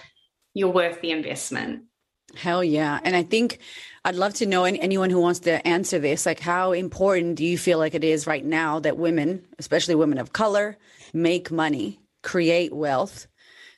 [0.53, 1.83] you're worth the investment
[2.37, 3.59] hell yeah and i think
[4.05, 6.27] I'd love to know anyone who wants to answer this.
[6.27, 10.19] Like, how important do you feel like it is right now that women, especially women
[10.19, 10.77] of color,
[11.11, 13.25] make money, create wealth?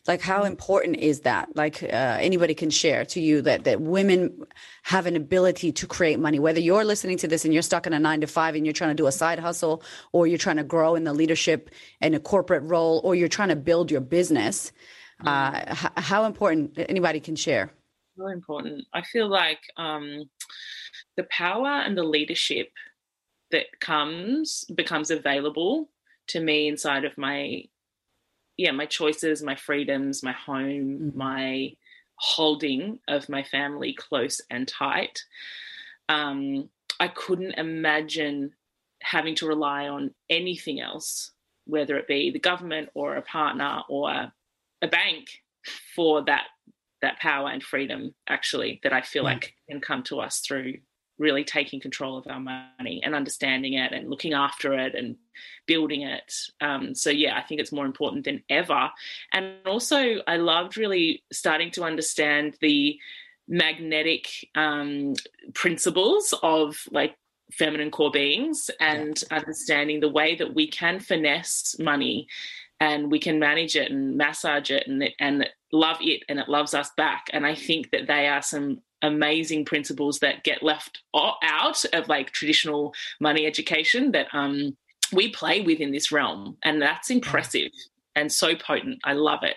[0.06, 1.56] Like, how important is that?
[1.56, 1.86] Like, uh,
[2.20, 4.44] anybody can share to you that that women
[4.84, 6.40] have an ability to create money.
[6.40, 8.74] Whether you're listening to this and you're stuck in a nine to five and you're
[8.74, 11.70] trying to do a side hustle, or you're trying to grow in the leadership
[12.02, 14.74] and a corporate role, or you're trying to build your business.
[15.26, 17.72] Uh, h- how important anybody can share?
[18.18, 18.86] So important.
[18.94, 20.30] I feel like um,
[21.16, 22.70] the power and the leadership
[23.52, 25.90] that comes becomes available
[26.28, 27.64] to me inside of my
[28.58, 31.18] yeah my choices my freedoms my home mm-hmm.
[31.18, 31.72] my
[32.16, 35.24] holding of my family close and tight
[36.10, 38.52] um, i couldn't imagine
[39.02, 41.32] having to rely on anything else
[41.66, 44.32] whether it be the government or a partner or
[44.82, 45.42] a bank
[45.96, 46.48] for that
[47.02, 49.34] that power and freedom actually that I feel yeah.
[49.34, 50.76] like can come to us through
[51.20, 55.16] really taking control of our money and understanding it and looking after it and
[55.66, 56.34] building it.
[56.62, 58.90] Um, so yeah, I think it's more important than ever.
[59.34, 63.00] And also, I loved really starting to understand the
[63.48, 65.14] magnetic um,
[65.54, 67.16] principles of like
[67.52, 69.38] feminine core beings and yeah.
[69.38, 72.28] understanding the way that we can finesse money
[72.80, 76.74] and we can manage it and massage it and and love it and it loves
[76.74, 81.86] us back and i think that they are some amazing principles that get left out
[81.94, 84.76] of like traditional money education that um
[85.14, 87.72] we play with in this realm and that's impressive
[88.16, 89.56] and so potent i love it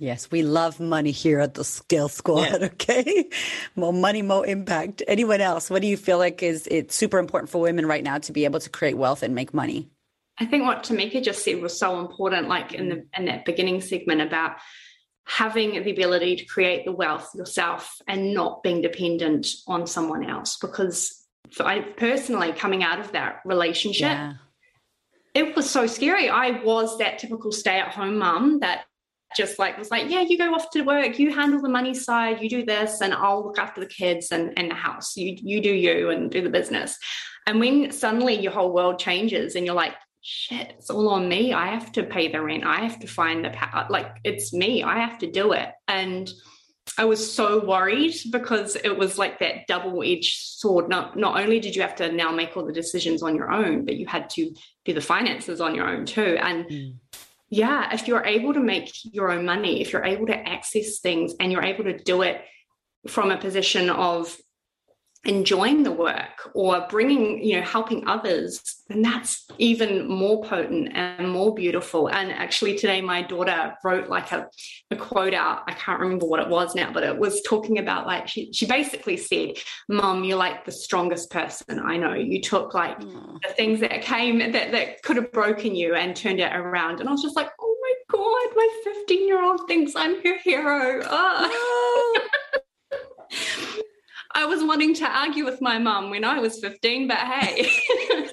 [0.00, 2.42] Yes, we love money here at the Scale Squad.
[2.42, 2.68] Yeah.
[2.68, 3.28] Okay,
[3.74, 5.02] more money, more impact.
[5.08, 5.68] Anyone else?
[5.68, 8.44] What do you feel like is it's super important for women right now to be
[8.44, 9.90] able to create wealth and make money?
[10.40, 13.06] I think what Tamica just said was so important, like in the mm.
[13.16, 14.56] in that beginning segment about
[15.26, 20.56] having the ability to create the wealth yourself and not being dependent on someone else.
[20.58, 21.26] Because
[21.60, 24.34] I personally coming out of that relationship, yeah.
[25.34, 26.30] it was so scary.
[26.30, 28.84] I was that typical stay-at-home mum that
[29.36, 32.40] just like was like, yeah, you go off to work, you handle the money side,
[32.40, 35.16] you do this, and I'll look after the kids and, and the house.
[35.16, 36.96] You you do you and do the business.
[37.46, 41.52] And when suddenly your whole world changes and you're like, shit, it's all on me.
[41.52, 42.64] I have to pay the rent.
[42.64, 43.86] I have to find the power.
[43.88, 44.82] Like it's me.
[44.82, 45.70] I have to do it.
[45.86, 46.30] And
[46.96, 50.88] I was so worried because it was like that double-edged sword.
[50.88, 53.84] Not not only did you have to now make all the decisions on your own,
[53.84, 54.54] but you had to
[54.84, 56.38] do the finances on your own too.
[56.40, 56.94] And mm.
[57.50, 61.34] yeah, if you're able to make your own money, if you're able to access things
[61.38, 62.42] and you're able to do it
[63.06, 64.36] from a position of
[65.24, 71.28] enjoying the work or bringing you know helping others then that's even more potent and
[71.28, 72.08] more beautiful.
[72.08, 74.48] And actually today my daughter wrote like a,
[74.90, 75.62] a quote out.
[75.66, 78.66] I can't remember what it was now but it was talking about like she, she
[78.66, 79.50] basically said
[79.88, 82.14] mom you're like the strongest person i know.
[82.14, 83.38] You took like mm.
[83.46, 87.00] the things that came that, that could have broken you and turned it around.
[87.00, 90.38] And i was just like oh my god my 15 year old thinks i'm her
[90.38, 91.02] hero.
[91.04, 92.20] Oh.
[94.32, 97.70] I was wanting to argue with my mum when I was 15, but hey.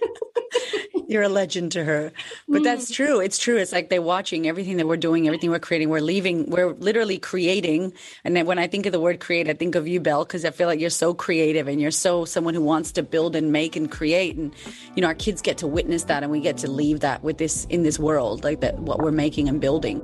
[1.08, 2.12] You're a legend to her.
[2.48, 2.96] But that's mm.
[2.96, 3.20] true.
[3.20, 3.58] It's true.
[3.58, 5.90] It's like they're watching everything that we're doing, everything we're creating.
[5.90, 7.94] We're leaving, we're literally creating.
[8.24, 10.46] And then when I think of the word create, I think of you, Belle, because
[10.46, 13.52] I feel like you're so creative and you're so someone who wants to build and
[13.52, 14.36] make and create.
[14.36, 14.54] And,
[14.96, 17.38] you know, our kids get to witness that and we get to leave that with
[17.38, 20.02] this in this world, like that, what we're making and building.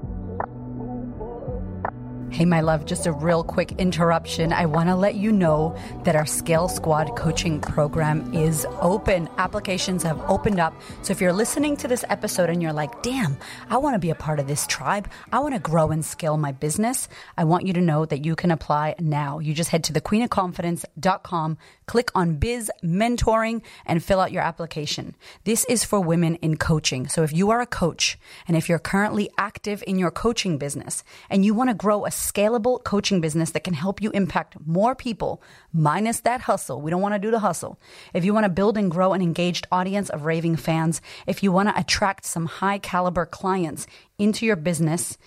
[2.31, 4.53] Hey, my love, just a real quick interruption.
[4.53, 5.75] I want to let you know
[6.05, 9.27] that our Scale Squad coaching program is open.
[9.37, 10.73] Applications have opened up.
[11.01, 13.35] So if you're listening to this episode and you're like, damn,
[13.69, 16.37] I want to be a part of this tribe, I want to grow and scale
[16.37, 19.39] my business, I want you to know that you can apply now.
[19.39, 21.57] You just head to thequeenofconfidence.com,
[21.91, 25.13] click on biz mentoring, and fill out your application.
[25.43, 27.05] This is for women in coaching.
[27.09, 28.17] So if you are a coach
[28.47, 32.09] and if you're currently active in your coaching business and you want to grow a
[32.09, 36.81] scalable coaching business that can help you impact more people, minus that hustle.
[36.81, 37.77] We don't want to do the hustle.
[38.13, 41.51] If you want to build and grow an engaged audience of raving fans, if you
[41.51, 43.85] want to attract some high caliber clients
[44.17, 45.17] into your business,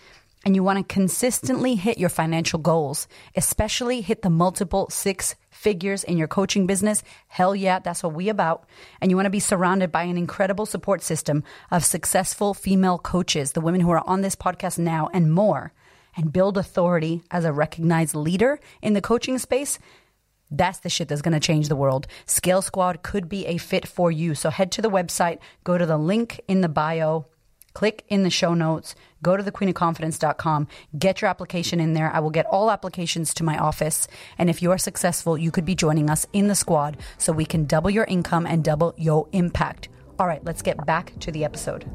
[0.45, 6.05] and you want to consistently hit your financial goals, especially hit the multiple six figures
[6.05, 8.69] in your coaching business, hell yeah, that's what we about.
[9.01, 13.53] And you want to be surrounded by an incredible support system of successful female coaches,
[13.53, 15.73] the women who are on this podcast now and more
[16.17, 19.79] and build authority as a recognized leader in the coaching space,
[20.51, 22.07] that's the shit that's going to change the world.
[22.27, 24.35] Scale Squad could be a fit for you.
[24.35, 27.27] So head to the website, go to the link in the bio,
[27.73, 28.95] click in the show notes,
[29.25, 32.13] go to thequeenofconfidence.com, get your application in there.
[32.13, 34.07] I will get all applications to my office.
[34.39, 37.47] And if you are successful, you could be joining us in the squad so we
[37.47, 39.89] can double your income and double your impact.
[40.19, 41.91] All right, let's get back to the episode.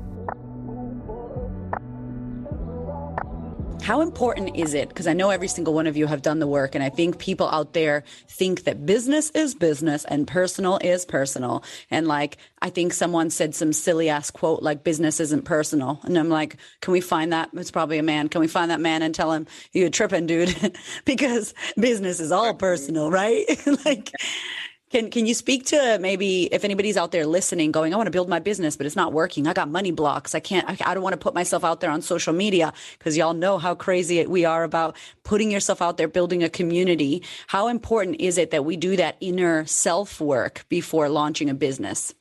[3.82, 4.90] How important is it?
[4.90, 7.18] Because I know every single one of you have done the work, and I think
[7.18, 11.64] people out there think that business is business and personal is personal.
[11.90, 16.00] And like, I think someone said some silly ass quote like, business isn't personal.
[16.04, 17.50] And I'm like, can we find that?
[17.54, 18.28] It's probably a man.
[18.30, 20.78] Can we find that man and tell him, you're tripping, dude?
[21.06, 23.46] because business is all personal, right?
[23.86, 24.12] like,
[24.90, 28.12] can can you speak to maybe if anybody's out there listening, going, I want to
[28.12, 29.48] build my business, but it's not working.
[29.48, 30.34] I got money blocks.
[30.34, 30.68] I can't.
[30.70, 33.58] I, I don't want to put myself out there on social media because y'all know
[33.58, 37.24] how crazy we are about putting yourself out there, building a community.
[37.48, 42.14] How important is it that we do that inner self work before launching a business?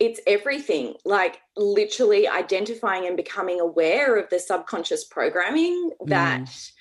[0.00, 0.94] It's everything.
[1.04, 6.42] Like literally identifying and becoming aware of the subconscious programming that.
[6.42, 6.72] Mm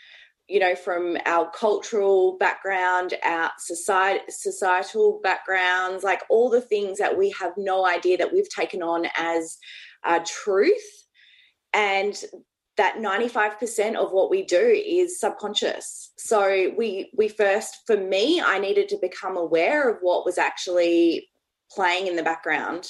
[0.47, 7.17] you know, from our cultural background, our society, societal backgrounds, like all the things that
[7.17, 9.57] we have no idea that we've taken on as
[10.03, 11.05] uh, truth.
[11.73, 12.15] And
[12.77, 16.11] that 95% of what we do is subconscious.
[16.17, 21.27] So we we first for me I needed to become aware of what was actually
[21.71, 22.87] playing in the background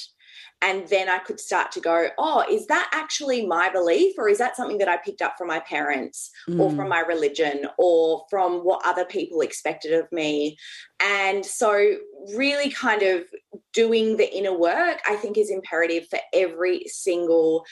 [0.62, 4.16] and then I could start to go, oh, is that actually my belief?
[4.18, 6.60] Or is that something that I picked up from my parents mm.
[6.60, 6.90] or from mm.
[6.90, 10.58] my religion or from what other people expected of me?
[11.00, 11.98] And so,
[12.36, 13.26] really kind of
[13.74, 17.64] doing the inner work, I think, is imperative for every single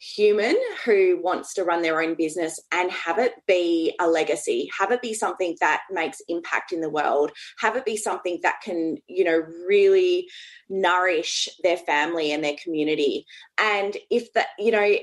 [0.00, 4.90] human who wants to run their own business and have it be a legacy have
[4.90, 8.96] it be something that makes impact in the world have it be something that can
[9.06, 10.26] you know really
[10.70, 13.26] nourish their family and their community.
[13.58, 14.96] And if that you know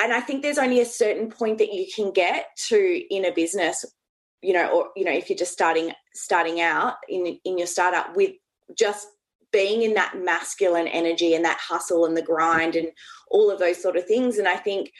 [0.00, 3.32] and i think there's only a certain point that you can get to in a
[3.32, 3.84] business
[4.42, 8.16] you know or you know if you're just starting starting out in in your startup
[8.16, 8.32] with
[8.76, 9.06] just
[9.52, 12.88] being in that masculine energy and that hustle and the grind and
[13.30, 14.38] all of those sort of things.
[14.38, 14.90] And I think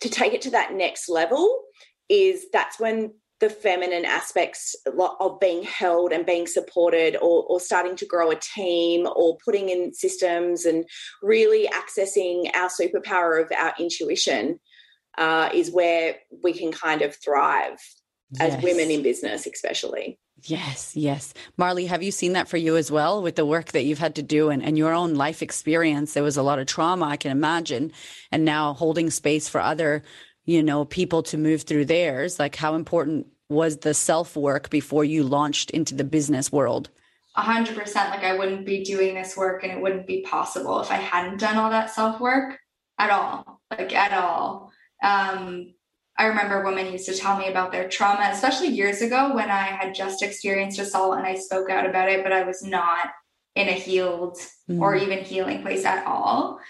[0.00, 1.62] to take it to that next level
[2.08, 4.76] is that's when the feminine aspects
[5.20, 9.68] of being held and being supported or, or, starting to grow a team or putting
[9.68, 10.84] in systems and
[11.22, 14.58] really accessing our superpower of our intuition
[15.18, 17.78] uh, is where we can kind of thrive
[18.38, 18.54] yes.
[18.54, 21.32] as women in business especially Yes, yes.
[21.58, 24.16] Marlee, have you seen that for you as well with the work that you've had
[24.16, 26.12] to do and, and your own life experience?
[26.12, 27.92] There was a lot of trauma, I can imagine.
[28.30, 30.02] And now holding space for other,
[30.44, 32.38] you know, people to move through theirs.
[32.38, 36.90] Like, how important was the self work before you launched into the business world?
[37.36, 38.10] A hundred percent.
[38.10, 41.40] Like, I wouldn't be doing this work and it wouldn't be possible if I hadn't
[41.40, 42.58] done all that self work
[42.98, 43.62] at all.
[43.70, 44.72] Like, at all.
[45.02, 45.73] Um,
[46.16, 49.64] I remember women used to tell me about their trauma, especially years ago when I
[49.64, 53.08] had just experienced assault and I spoke out about it, but I was not
[53.56, 54.36] in a healed
[54.70, 54.80] mm.
[54.80, 56.60] or even healing place at all.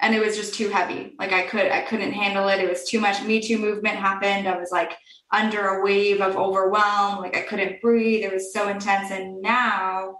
[0.00, 1.14] and it was just too heavy.
[1.18, 2.60] Like I could I couldn't handle it.
[2.60, 3.22] It was too much.
[3.22, 4.48] Me Too movement happened.
[4.48, 4.92] I was like
[5.32, 7.20] under a wave of overwhelm.
[7.20, 8.24] Like I couldn't breathe.
[8.24, 9.10] It was so intense.
[9.10, 10.18] And now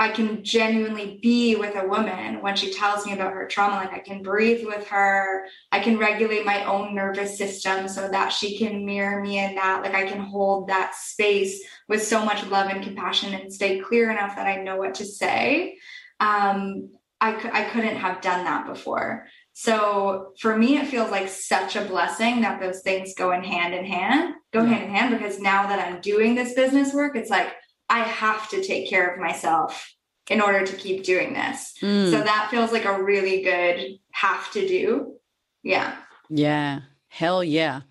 [0.00, 3.76] I can genuinely be with a woman when she tells me about her trauma.
[3.76, 5.44] Like I can breathe with her.
[5.72, 9.82] I can regulate my own nervous system so that she can mirror me in that.
[9.82, 14.10] Like I can hold that space with so much love and compassion and stay clear
[14.10, 15.78] enough that I know what to say.
[16.20, 16.90] Um,
[17.20, 19.26] I, I couldn't have done that before.
[19.54, 23.74] So for me, it feels like such a blessing that those things go in hand
[23.74, 24.68] in hand, go yeah.
[24.68, 27.48] hand in hand, because now that I'm doing this business work, it's like
[27.88, 29.94] I have to take care of myself
[30.28, 31.74] in order to keep doing this.
[31.80, 32.10] Mm.
[32.10, 35.14] So that feels like a really good have to do.
[35.62, 35.96] Yeah.
[36.28, 36.80] Yeah.
[37.08, 37.82] Hell yeah.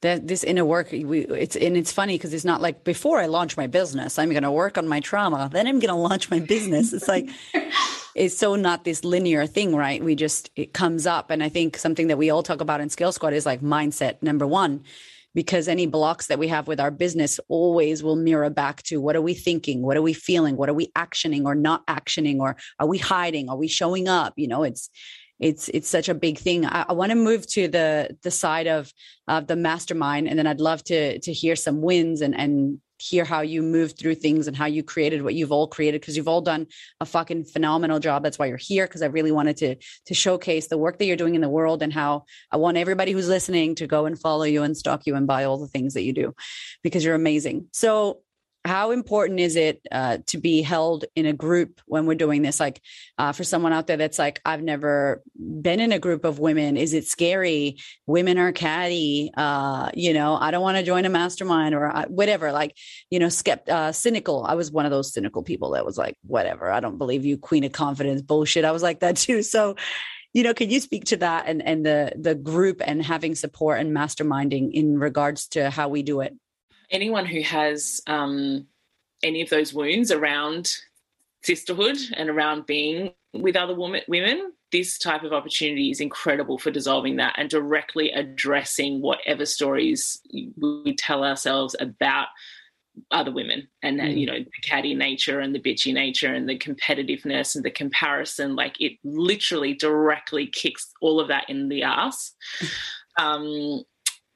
[0.00, 3.26] That this inner work, we, it's and it's funny because it's not like before I
[3.26, 6.30] launch my business, I'm going to work on my trauma, then I'm going to launch
[6.30, 6.92] my business.
[6.92, 7.30] It's like
[8.14, 10.04] it's so not this linear thing, right?
[10.04, 12.90] We just it comes up, and I think something that we all talk about in
[12.90, 14.84] Scale Squad is like mindset number one
[15.34, 19.16] because any blocks that we have with our business always will mirror back to what
[19.16, 19.82] are we thinking?
[19.82, 20.56] What are we feeling?
[20.56, 22.38] What are we actioning or not actioning?
[22.38, 23.48] Or are we hiding?
[23.48, 24.34] Are we showing up?
[24.36, 24.90] You know it's
[25.40, 26.64] it's it's such a big thing.
[26.64, 28.92] I, I want to move to the the side of
[29.26, 33.24] of the mastermind and then i'd love to to hear some wins and and hear
[33.24, 36.28] how you moved through things and how you created what you've all created because you've
[36.28, 36.66] all done
[37.00, 38.22] a fucking phenomenal job.
[38.22, 39.76] That's why you're here because I really wanted to
[40.06, 43.12] to showcase the work that you're doing in the world and how I want everybody
[43.12, 45.94] who's listening to go and follow you and stalk you and buy all the things
[45.94, 46.34] that you do
[46.82, 47.68] because you're amazing.
[47.72, 48.20] So
[48.64, 52.58] how important is it uh, to be held in a group when we're doing this?
[52.58, 52.80] Like
[53.18, 56.76] uh, for someone out there that's like i've never been in a group of women.
[56.76, 57.76] Is it scary?
[58.06, 59.30] Women are catty.
[59.36, 62.52] Uh, you know i don't want to join a mastermind or uh, whatever.
[62.52, 62.76] Like
[63.10, 64.44] you know skept uh, cynical.
[64.44, 66.70] I was one of those cynical people that was like whatever.
[66.70, 68.64] I don't believe you queen of confidence bullshit.
[68.64, 69.42] I was like that too.
[69.42, 69.76] So
[70.32, 73.80] you know can you speak to that and and the the group and having support
[73.80, 76.34] and masterminding in regards to how we do it
[76.90, 78.66] anyone who has um,
[79.22, 80.72] any of those wounds around
[81.42, 86.70] sisterhood and around being with other women, women, this type of opportunity is incredible for
[86.70, 92.28] dissolving that and directly addressing whatever stories we tell ourselves about
[93.10, 94.16] other women and mm.
[94.16, 98.54] you know the catty nature and the bitchy nature and the competitiveness and the comparison
[98.54, 102.32] like it literally directly kicks all of that in the ass
[103.18, 103.82] um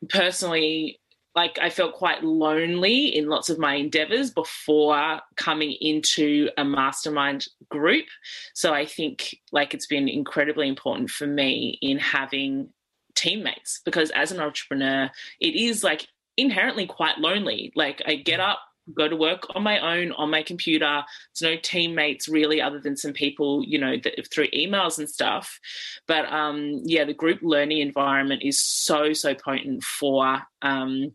[0.08, 0.97] personally
[1.34, 7.46] like I felt quite lonely in lots of my endeavors before coming into a mastermind
[7.68, 8.06] group.
[8.54, 12.70] So I think like it's been incredibly important for me in having
[13.14, 15.10] teammates because as an entrepreneur,
[15.40, 16.06] it is like
[16.36, 17.72] inherently quite lonely.
[17.74, 18.48] Like I get mm.
[18.48, 18.60] up,
[18.94, 21.02] go to work on my own on my computer.
[21.34, 25.58] There's no teammates really, other than some people, you know, that, through emails and stuff.
[26.06, 31.12] But um, yeah, the group learning environment is so so potent for um,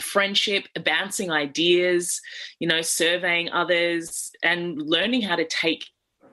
[0.00, 2.20] friendship, bouncing ideas,
[2.58, 5.86] you know, surveying others and learning how to take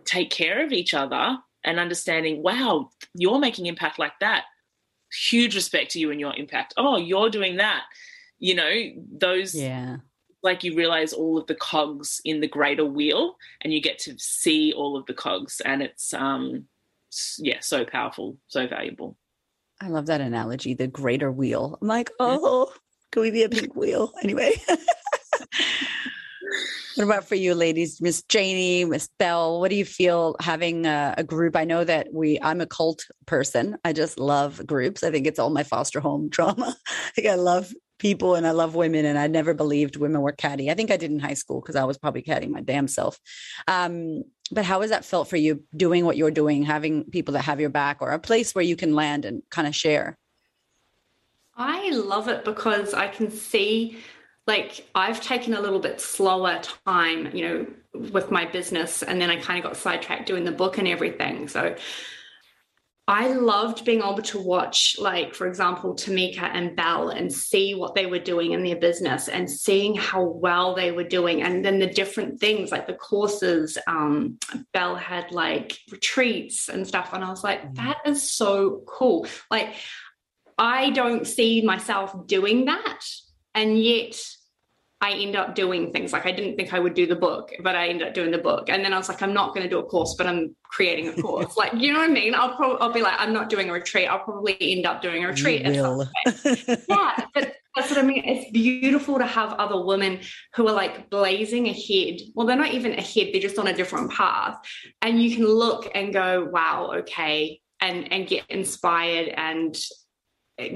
[0.05, 4.43] take care of each other and understanding, wow, you're making impact like that.
[5.29, 6.73] Huge respect to you and your impact.
[6.77, 7.83] Oh, you're doing that.
[8.39, 8.71] You know,
[9.11, 9.97] those yeah.
[10.43, 14.15] Like you realize all of the cogs in the greater wheel and you get to
[14.19, 16.65] see all of the cogs and it's um
[17.37, 19.17] yeah, so powerful, so valuable.
[19.81, 21.77] I love that analogy, the greater wheel.
[21.81, 22.73] I'm like, oh,
[23.11, 24.13] can we be a pink wheel?
[24.23, 24.53] Anyway.
[26.95, 28.01] what about for you ladies?
[28.01, 31.55] Miss janie miss Belle what do you feel having a, a, group?
[31.55, 33.77] I know that we i'm a cult person.
[33.83, 35.03] I just love groups.
[35.03, 38.51] I think it's all my foster home trauma i think i love people and i
[38.51, 40.69] love women and i never believed women were catty.
[40.69, 43.19] I think i did in high school because i was probably catty my damn self.
[43.67, 47.43] Um, but how has that felt for you doing what you're doing having people that
[47.43, 50.17] have your back or a place where you can land and kind of share?
[51.55, 53.99] I love it because I can see
[54.45, 57.67] like I've taken a little bit slower time, you know,
[58.11, 61.47] with my business and then I kind of got sidetracked doing the book and everything.
[61.47, 61.75] So
[63.07, 67.95] I loved being able to watch, like, for example, Tamica and Belle and see what
[67.95, 71.41] they were doing in their business and seeing how well they were doing.
[71.41, 74.37] And then the different things, like the courses, um,
[74.71, 77.09] Belle had like retreats and stuff.
[77.11, 77.75] And I was like, mm.
[77.75, 79.27] that is so cool.
[79.51, 79.75] Like,
[80.57, 83.01] I don't see myself doing that.
[83.55, 84.15] And yet
[85.03, 87.75] I end up doing things like I didn't think I would do the book, but
[87.75, 88.69] I ended up doing the book.
[88.69, 91.09] And then I was like, I'm not going to do a course, but I'm creating
[91.09, 91.57] a course.
[91.57, 92.33] like, you know what I mean?
[92.33, 94.07] I'll probably I'll be like, I'm not doing a retreat.
[94.07, 95.63] I'll probably end up doing a retreat.
[95.65, 98.23] yeah, but that's what I mean.
[98.23, 100.21] It's beautiful to have other women
[100.55, 102.21] who are like blazing ahead.
[102.33, 104.55] Well, they're not even ahead, they're just on a different path.
[105.01, 109.75] And you can look and go, wow, okay, and and get inspired and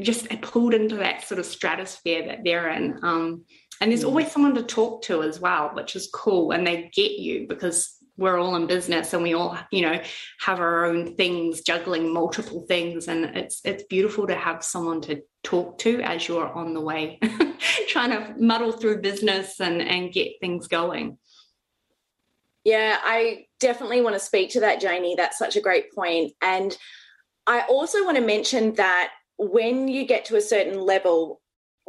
[0.02, 3.00] just pulled into that sort of stratosphere that they're in.
[3.04, 3.46] Um,
[3.80, 4.08] and there's mm.
[4.08, 6.52] always someone to talk to as well, which is cool.
[6.52, 10.02] And they get you because we're all in business and we all, you know,
[10.40, 13.08] have our own things, juggling multiple things.
[13.08, 17.20] And it's it's beautiful to have someone to talk to as you're on the way,
[17.88, 21.20] trying to muddle through business and, and get things going.
[22.64, 25.16] Yeah, I definitely want to speak to that, Janie.
[25.16, 26.34] That's such a great point.
[26.42, 26.76] And
[27.46, 31.42] I also want to mention that when you get to a certain level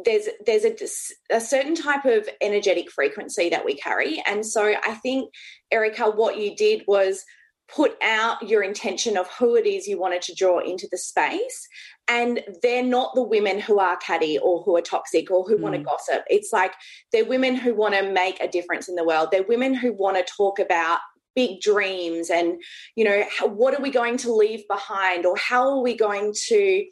[0.05, 4.23] there's there's a, a certain type of energetic frequency that we carry.
[4.25, 5.29] And so i think
[5.71, 7.25] erica what you did was
[7.73, 11.67] put out your intention of who it is you wanted to draw into the space.
[12.07, 15.61] And they're not the women who are catty or who are toxic or who mm.
[15.61, 16.23] want to gossip.
[16.29, 16.73] It's like
[17.11, 19.29] they're women who want to make a difference in the world.
[19.31, 20.99] They're women who want to talk about
[21.35, 22.59] big dreams and
[22.95, 26.33] you know how, what are we going to leave behind or how are we going
[26.47, 26.83] to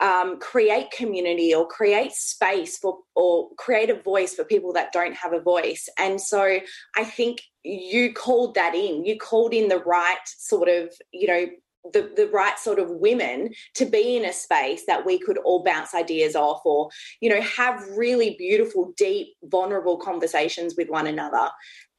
[0.00, 5.14] um, create community or create space for or create a voice for people that don't
[5.14, 5.88] have a voice.
[5.98, 6.60] And so
[6.96, 9.04] i think you called that in.
[9.04, 11.46] You called in the right sort of you know
[11.92, 15.62] the, the right sort of women to be in a space that we could all
[15.62, 16.90] bounce ideas off or
[17.20, 21.48] you know have really beautiful deep vulnerable conversations with one another.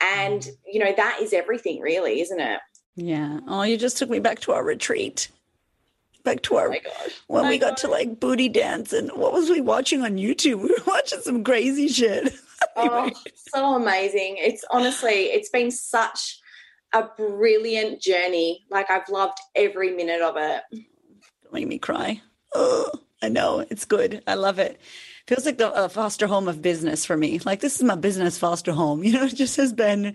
[0.02, 0.52] And mm.
[0.66, 2.60] you know that is everything really isn't it?
[2.95, 3.39] Yeah.
[3.47, 5.30] Oh you just took me back to our retreat
[6.30, 9.61] back to our oh when we got to like booty dance and what was we
[9.61, 10.59] watching on YouTube?
[10.59, 12.34] We were watching some crazy shit.
[12.75, 14.36] oh, so amazing.
[14.38, 16.39] It's honestly, it's been such
[16.93, 18.65] a brilliant journey.
[18.69, 20.61] Like I've loved every minute of it.
[21.43, 22.21] Don't make me cry.
[22.53, 23.65] Oh, I know.
[23.69, 24.21] It's good.
[24.27, 24.80] I love it.
[25.27, 27.39] Feels like the foster home of business for me.
[27.39, 29.03] Like this is my business foster home.
[29.09, 30.13] You know, it just has been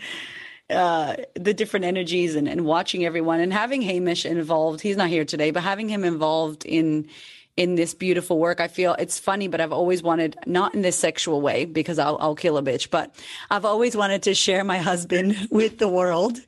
[0.71, 4.81] uh, the different energies and, and watching everyone and having Hamish involved.
[4.81, 7.09] He's not here today, but having him involved in
[7.57, 8.61] in this beautiful work.
[8.61, 12.17] I feel it's funny, but I've always wanted, not in this sexual way, because I'll,
[12.21, 13.15] I'll kill a bitch, but
[13.51, 16.39] I've always wanted to share my husband with the world.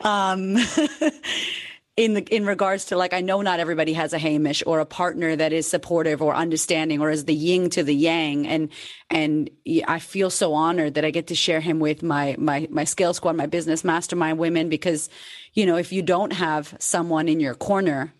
[0.00, 0.56] Um,
[1.96, 4.86] in the in regards to like I know not everybody has a Hamish or a
[4.86, 8.46] partner that is supportive or understanding or is the yin to the yang.
[8.46, 8.68] And
[9.08, 9.50] and
[9.88, 13.14] I feel so honored that I get to share him with my my my scale
[13.14, 15.08] squad my business mastermind women because
[15.54, 18.12] you know if you don't have someone in your corner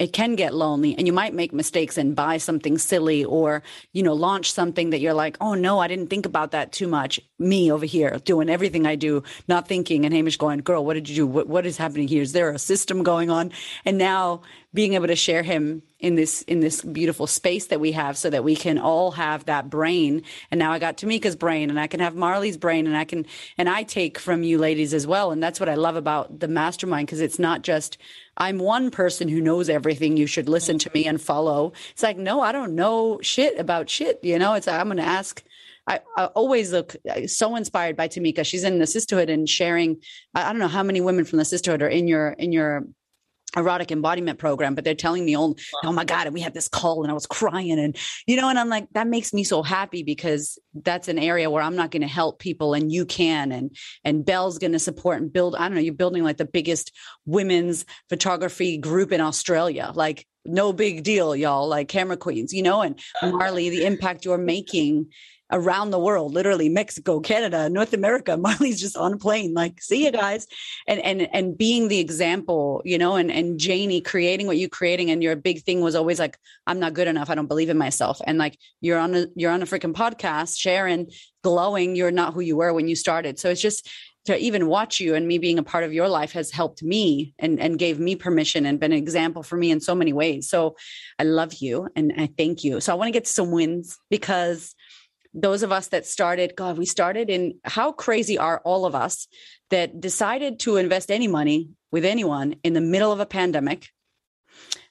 [0.00, 4.02] it can get lonely and you might make mistakes and buy something silly or you
[4.02, 7.20] know launch something that you're like oh no i didn't think about that too much.
[7.38, 11.08] Me over here doing everything i do not thinking and hamish going girl what did
[11.08, 11.26] you do?
[11.26, 12.22] What, what is happening here?
[12.22, 13.52] Is there a system going on?
[13.84, 14.42] And now
[14.72, 18.30] being able to share him in this in this beautiful space that we have so
[18.30, 20.22] that we can all have that brain.
[20.50, 23.26] And now i got Tamica's brain and i can have Marlee's brain and i can
[23.58, 25.30] and i take from you ladies as well.
[25.30, 27.98] And that's what i love about the mastermind because it's not just
[28.40, 30.16] I'm one person who knows everything.
[30.16, 31.72] You should listen to me and follow.
[31.90, 34.18] It's like, no, I don't know shit about shit.
[34.22, 35.42] You know, it's like I'm going to ask.
[35.86, 38.44] I, I, always look uh, so inspired by Tamica.
[38.44, 39.98] She's in the sisterhood and sharing.
[40.34, 42.86] I don't know how many women from the sisterhood are in your in your
[43.56, 46.68] erotic embodiment program, but they're telling me, oh, oh my God, and we had this
[46.68, 47.78] call and I was crying.
[47.78, 47.96] And,
[48.26, 51.62] you know, and I'm like, that makes me so happy because that's an area where
[51.62, 53.52] I'm not going to help people and you can.
[53.52, 56.44] And, and Belle's going to support and build, I don't know, you're building like the
[56.44, 56.92] biggest
[57.26, 59.92] women's photography group in Australia.
[59.94, 64.38] Like, no big deal, y'all, like camera queens, you know, and Marlee, the impact you're
[64.38, 65.08] making
[65.52, 68.32] around the world, literally Mexico, Canada, North America.
[68.36, 70.46] Marlee's just on a plane, like, see you guys.
[70.86, 75.10] And and and being the example, you know, and and Janie creating what you're creating.
[75.10, 77.30] And your big thing was always like, I'm not good enough.
[77.30, 78.20] I don't believe in myself.
[78.26, 81.10] And like you're on a you're on a freaking podcast, sharing,
[81.42, 83.38] glowing, you're not who you were when you started.
[83.38, 83.88] So it's just
[84.26, 87.34] to even watch you and me being a part of your life has helped me
[87.38, 90.48] and, and gave me permission and been an example for me in so many ways.
[90.48, 90.76] So
[91.18, 92.80] I love you and I thank you.
[92.80, 94.74] So I want to get some wins because
[95.32, 99.28] those of us that started, God, we started in how crazy are all of us
[99.70, 103.88] that decided to invest any money with anyone in the middle of a pandemic.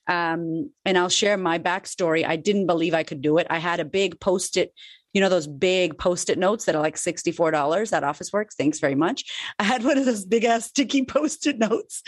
[0.07, 2.25] Um, and I'll share my backstory.
[2.25, 3.47] I didn't believe I could do it.
[3.49, 4.73] I had a big post it,
[5.13, 8.95] you know, those big post it notes that are like $64 at Officeworks Thanks very
[8.95, 9.25] much.
[9.59, 12.01] I had one of those big ass sticky post it notes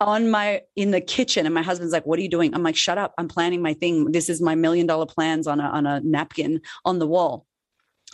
[0.00, 2.54] on my in the kitchen and my husband's like what are you doing?
[2.54, 3.14] I'm like shut up.
[3.18, 4.12] I'm planning my thing.
[4.12, 7.46] This is my million dollar plans on a on a napkin on the wall.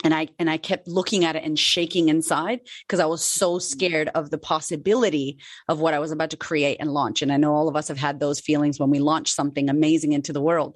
[0.03, 3.57] And i and i kept looking at it and shaking inside because i was so
[3.57, 7.21] scared of the possibility of what i was about to create and launch.
[7.21, 10.13] And i know all of us have had those feelings when we launch something amazing
[10.13, 10.75] into the world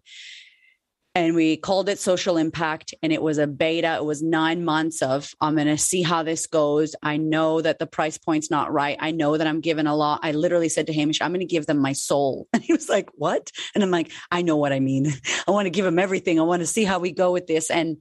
[1.14, 3.96] and we called it social impact and it was a beta.
[3.96, 6.96] It was nine months of i'm going to see how this goes.
[7.04, 8.98] I know that the price point's not right.
[9.00, 10.22] I know that i'm given a lot.
[10.24, 12.48] I literally said to hamish i'm going to give them my soul.
[12.54, 13.52] And he was like what?
[13.76, 15.12] And i'm like i know what i mean.
[15.48, 16.40] I want to give them everything.
[16.40, 17.70] I want to see how we go with this.
[17.70, 17.98] And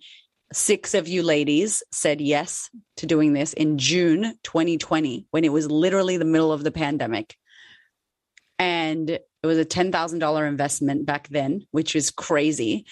[0.52, 5.70] six of you ladies said yes to doing this in june 2020 when it was
[5.70, 7.36] literally the middle of the pandemic.
[8.58, 12.86] And it was a $10,000 investment back then, which was crazy.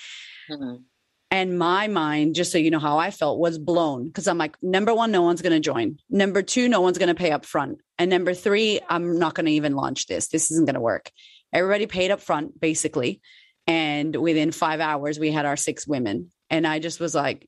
[0.51, 0.83] Mm-hmm.
[1.31, 4.57] And my mind, just so you know how I felt, was blown because I'm like,
[4.63, 5.99] number one, no one's going to join.
[6.09, 7.81] Number two, no one's going to pay up front.
[7.99, 10.29] And number three, I'm not going to even launch this.
[10.29, 11.11] This isn't going to work.
[11.53, 13.21] Everybody paid up front, basically.
[13.67, 16.31] And within five hours, we had our six women.
[16.49, 17.47] And I just was like,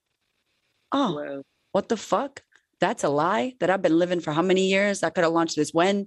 [0.93, 1.43] oh, wow.
[1.73, 2.43] what the fuck?
[2.81, 5.03] That's a lie that I've been living for how many years?
[5.03, 6.07] I could have launched this when.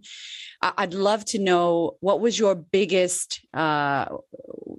[0.61, 4.05] I'd love to know what was your biggest, uh,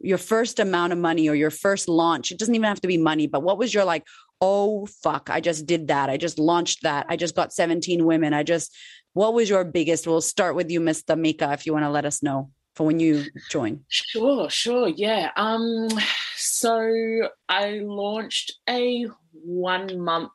[0.03, 2.31] your first amount of money or your first launch.
[2.31, 4.07] It doesn't even have to be money, but what was your like,
[4.41, 6.11] oh, fuck, I just did that.
[6.11, 7.07] I just launched that.
[7.09, 8.33] I just got 17 women.
[8.33, 8.75] I just,
[9.13, 10.07] what was your biggest?
[10.07, 12.99] We'll start with you, Miss Tamica, if you want to let us know for when
[12.99, 13.85] you join.
[13.89, 14.89] Sure, sure.
[14.89, 15.31] Yeah.
[15.37, 15.89] Um,
[16.37, 20.33] so I launched a one month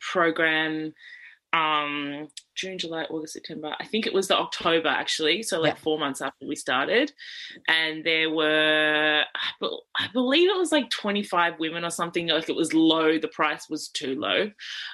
[0.00, 0.92] program
[1.54, 3.72] um June, July, August, September.
[3.78, 5.80] I think it was the October actually, so like yeah.
[5.80, 7.12] four months after we started,
[7.68, 9.22] and there were,
[9.62, 12.26] I believe it was like twenty five women or something.
[12.28, 13.18] Like it was low.
[13.18, 14.50] The price was too low,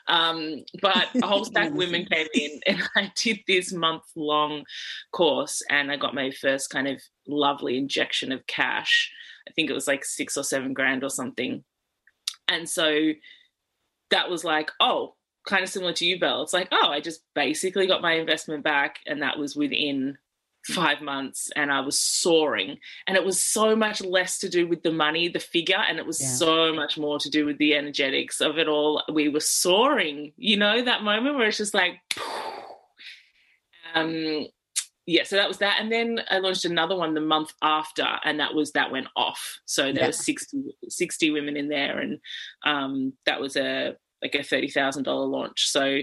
[0.07, 4.65] um, but a whole stack of women came in, and I did this month long
[5.13, 9.11] course, and I got my first kind of lovely injection of cash.
[9.49, 11.65] I think it was like six or seven grand or something,
[12.47, 13.13] and so
[14.11, 15.15] that was like, oh
[15.47, 16.43] kind of similar to you, Belle.
[16.43, 20.17] It's like, oh, I just basically got my investment back, and that was within
[20.67, 22.79] five months and I was soaring.
[23.07, 26.07] And it was so much less to do with the money, the figure, and it
[26.07, 26.29] was yeah.
[26.29, 29.03] so much more to do with the energetics of it all.
[29.13, 32.01] We were soaring, you know, that moment where it's just like,
[33.95, 34.47] um,
[35.07, 35.79] yeah, so that was that.
[35.81, 39.59] And then I launched another one the month after, and that was that went off.
[39.67, 40.07] So there yeah.
[40.07, 42.21] was 60, 60 women in there, and
[42.65, 45.69] um, that was a like a thirty thousand dollar launch.
[45.69, 45.99] So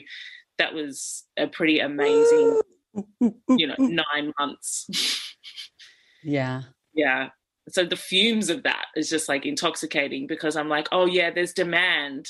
[0.59, 2.61] that was a pretty amazing,
[3.19, 4.87] you know, nine months.
[6.23, 6.61] yeah.
[6.93, 7.29] Yeah.
[7.69, 11.53] So the fumes of that is just like intoxicating because I'm like, oh yeah, there's
[11.53, 12.27] demand.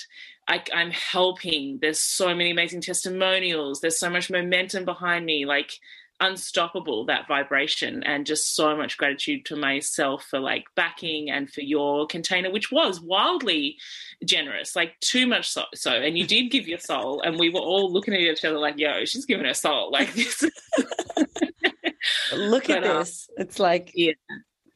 [0.48, 1.80] I, I'm helping.
[1.82, 3.82] There's so many amazing testimonials.
[3.82, 5.46] There's so much momentum behind me.
[5.46, 5.74] Like
[6.22, 11.62] unstoppable that vibration and just so much gratitude to myself for like backing and for
[11.62, 13.76] your container which was wildly
[14.24, 17.60] generous like too much so, so and you did give your soul and we were
[17.60, 19.92] all looking at each other like yo she's giving her soul.
[19.92, 20.44] Like this
[22.34, 23.30] look at uh, this.
[23.38, 24.14] It's like yeah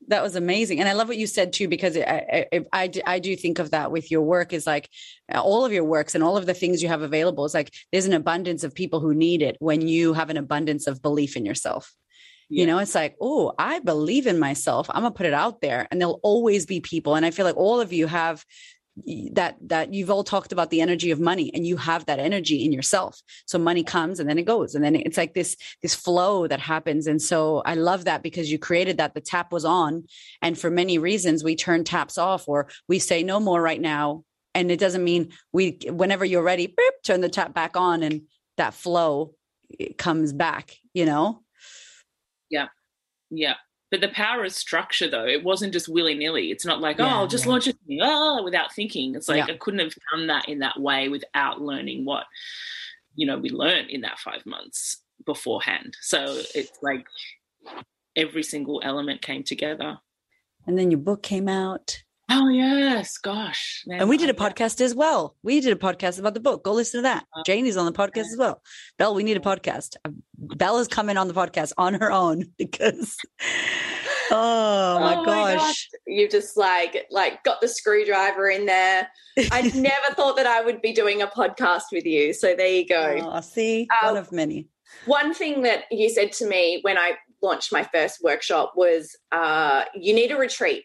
[0.07, 0.79] that was amazing.
[0.79, 3.71] And i love what you said too because I, I, I, I, do think of
[3.71, 4.89] that with your work is like
[5.33, 7.73] uh, all of your works and all of the things you have available is like
[7.91, 11.35] there's an abundance of people who need it when you have an abundance of belief
[11.35, 11.93] in yourself.
[12.47, 12.61] Yeah.
[12.61, 14.87] you know it's like oh i believe in myself.
[14.89, 15.87] I'm gonna put it out there.
[15.89, 17.15] And there'll always be people.
[17.15, 18.45] And i feel like all of you have
[19.33, 22.63] that that you've all talked about the energy of money and you have that energy
[22.63, 23.21] in yourself.
[23.45, 26.59] So money comes and then it goes and then it's like this this flow that
[26.59, 27.07] happens.
[27.07, 29.13] And so i love that because you created that.
[29.13, 30.05] The tap was on
[30.41, 34.23] and for many reasons we turn taps off or we say no more right now.
[34.53, 38.21] And it doesn't mean we whenever you're ready beep, turn the tap back on and
[38.57, 39.35] that flow
[39.97, 41.41] comes back you know?
[42.49, 42.67] Yeah.
[43.29, 43.55] Yeah
[43.95, 46.51] but the power of structure, though, it wasn't just willy nilly.
[46.51, 47.51] It's not like, yeah, oh, I'll just yeah.
[47.51, 49.15] launch it oh, ah, without thinking.
[49.15, 49.53] It's like yeah.
[49.53, 52.25] I couldn't have done that in that way without learning what,
[53.15, 55.95] you know, we learned in that five months beforehand.
[56.01, 57.05] So it's like
[58.17, 59.97] every single element came together.
[60.67, 62.03] And then your book came out.
[62.37, 63.83] Oh yes, gosh.
[63.87, 65.37] Man, and we did a podcast as well.
[65.41, 66.65] We did a podcast about the book.
[66.65, 67.25] Go listen to that.
[67.33, 68.61] Uh, Janie's on the podcast as well.
[68.97, 69.95] Belle, we need a podcast.
[70.03, 73.15] Uh, Belle is coming on the podcast on her own because
[74.31, 75.45] oh my, oh gosh.
[75.45, 75.87] my gosh.
[76.07, 79.07] You just like like got the screwdriver in there.
[79.49, 82.33] I never thought that I would be doing a podcast with you.
[82.33, 83.31] So there you go.
[83.31, 84.67] Oh, see, um, one of many.
[85.05, 89.85] One thing that you said to me when I launched my first workshop was uh,
[89.93, 90.83] you need a retreat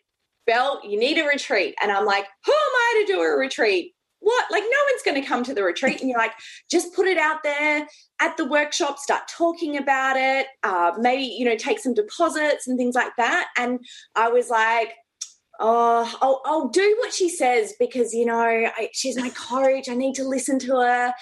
[0.51, 1.77] Belle, you need a retreat.
[1.81, 3.95] And I'm like, who am I to do a retreat?
[4.19, 4.51] What?
[4.51, 6.01] Like, no one's going to come to the retreat.
[6.01, 6.35] And you're like,
[6.69, 7.87] just put it out there
[8.21, 12.77] at the workshop, start talking about it, uh, maybe, you know, take some deposits and
[12.77, 13.47] things like that.
[13.57, 13.79] And
[14.17, 14.93] I was like,
[15.61, 19.89] oh, I'll, I'll do what she says because, you know, I, she's my coach.
[19.89, 21.15] I need to listen to her.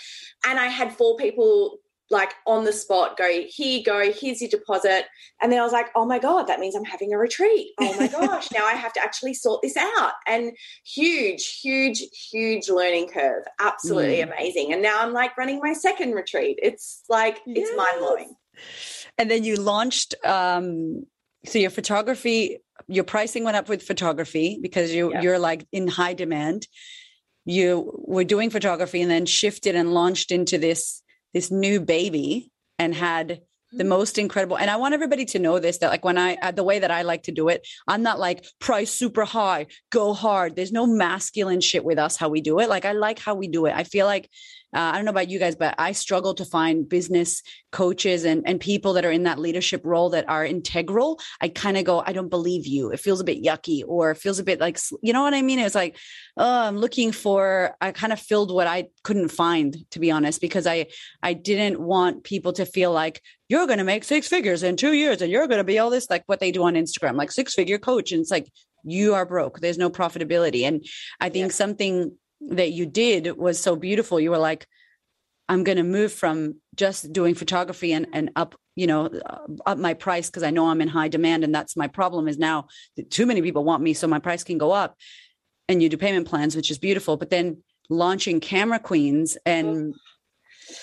[0.46, 1.78] And I had four people
[2.10, 5.06] like on the spot go here you go here's your deposit.
[5.40, 7.68] And then i was like oh my god that means i'm having a retreat.
[7.80, 10.12] Oh my gosh now i have to actually sort this out.
[10.26, 10.52] And
[10.84, 13.44] huge huge huge learning curve.
[13.60, 14.32] Absolutely mm.
[14.32, 14.72] amazing.
[14.72, 16.58] And now i'm like running my second retreat.
[16.62, 17.68] It's like yes.
[17.68, 18.34] it's mind-blowing.
[19.18, 21.04] And then you launched um
[21.44, 25.22] so your photography your pricing went up with photography because you yeah.
[25.22, 26.66] you're like in high demand.
[27.44, 31.02] You were doing photography and then shifted and launched into this
[31.38, 33.42] this new baby and had
[33.72, 33.88] the mm.
[33.88, 36.64] most incredible and i want everybody to know this that like when i uh, the
[36.64, 40.56] way that i like to do it i'm not like price super high go hard
[40.56, 43.48] there's no masculine shit with us how we do it like i like how we
[43.48, 44.28] do it i feel like
[44.74, 47.42] uh, I don't know about you guys, but I struggle to find business
[47.72, 51.18] coaches and, and people that are in that leadership role that are integral.
[51.40, 52.90] I kind of go, I don't believe you.
[52.90, 55.40] It feels a bit yucky or it feels a bit like, you know what I
[55.40, 55.58] mean?
[55.58, 55.96] it's like,
[56.36, 60.40] oh, I'm looking for, I kind of filled what I couldn't find, to be honest,
[60.40, 60.86] because I,
[61.22, 64.92] I didn't want people to feel like you're going to make six figures in two
[64.92, 67.32] years and you're going to be all this, like what they do on Instagram, like
[67.32, 68.12] six figure coach.
[68.12, 68.50] And it's like,
[68.84, 69.60] you are broke.
[69.60, 70.62] There's no profitability.
[70.62, 70.84] And
[71.20, 71.54] I think yeah.
[71.54, 72.16] something
[72.50, 74.20] that you did was so beautiful.
[74.20, 74.66] You were like,
[75.48, 79.78] I'm going to move from just doing photography and, and up, you know, uh, up
[79.78, 81.42] my price because I know I'm in high demand.
[81.42, 82.68] And that's my problem is now
[83.10, 83.94] too many people want me.
[83.94, 84.96] So my price can go up
[85.68, 87.16] and you do payment plans, which is beautiful.
[87.16, 89.94] But then launching Camera Queens and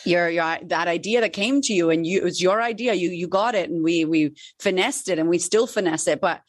[0.05, 2.93] your, your that idea that came to you and you, it was your idea.
[2.93, 6.21] You, you got it and we, we finessed it and we still finesse it.
[6.21, 6.41] But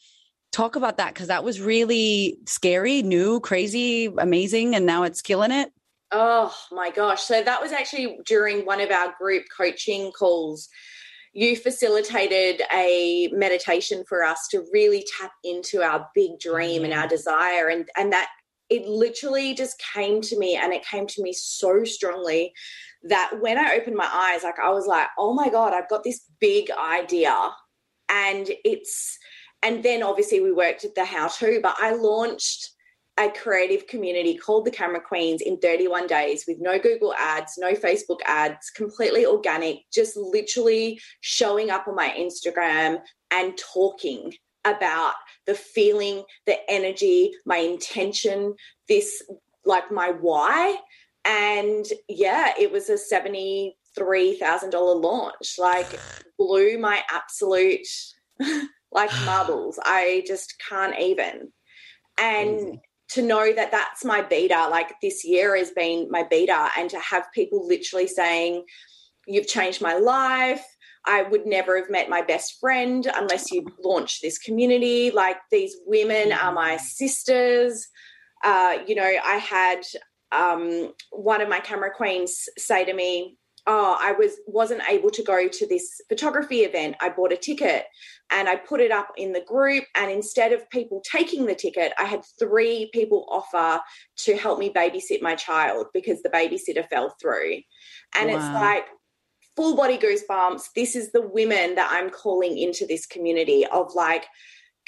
[0.51, 5.51] talk about that because that was really scary, new, crazy, amazing, and now it's killing
[5.51, 5.71] it.
[6.11, 7.21] Oh my gosh.
[7.21, 10.69] So that was actually during one of our group coaching calls.
[11.33, 17.05] You facilitated a meditation for us to really tap into our big dream and our
[17.05, 17.09] mm.
[17.09, 17.67] desire.
[17.67, 18.29] And, and that
[18.69, 22.53] it literally just came to me and it came to me so strongly
[23.03, 26.03] that when I opened my eyes, like I was like, oh my God, I've got
[26.03, 27.35] this big idea.
[28.09, 29.17] And it's
[29.63, 32.71] and then obviously we worked at the how to, but I launched
[33.17, 37.73] a creative community called the Camera Queens in 31 days with no Google ads, no
[37.73, 42.99] Facebook ads, completely organic, just literally showing up on my Instagram
[43.31, 44.33] and talking
[44.65, 45.15] about
[45.47, 48.53] the feeling, the energy, my intention,
[48.87, 49.23] this
[49.65, 50.77] like my why.
[51.27, 53.73] And yeah, it was a $73,000
[55.03, 55.99] launch, like
[56.37, 57.87] blew my absolute
[58.91, 59.79] like marbles.
[59.83, 61.51] I just can't even.
[62.17, 66.89] And to know that that's my beta, like this year has been my beta, and
[66.89, 68.65] to have people literally saying,
[69.29, 70.65] You've changed my life.
[71.05, 75.11] I would never have met my best friend unless you launched this community.
[75.11, 77.87] Like these women are my sisters.
[78.43, 79.81] Uh, you know, I had
[80.31, 85.21] um, one of my camera queens say to me, oh i was wasn't able to
[85.21, 86.95] go to this photography event.
[87.01, 87.85] I bought a ticket
[88.31, 89.83] and i put it up in the group.
[89.95, 93.81] And instead of people taking the ticket i had three people offer
[94.19, 97.57] to help me babysit my child because the babysitter fell through.
[98.15, 98.35] And wow.
[98.35, 98.85] it's like
[99.55, 100.69] full body goosebumps.
[100.75, 104.25] This is the women that i'm calling into this community of like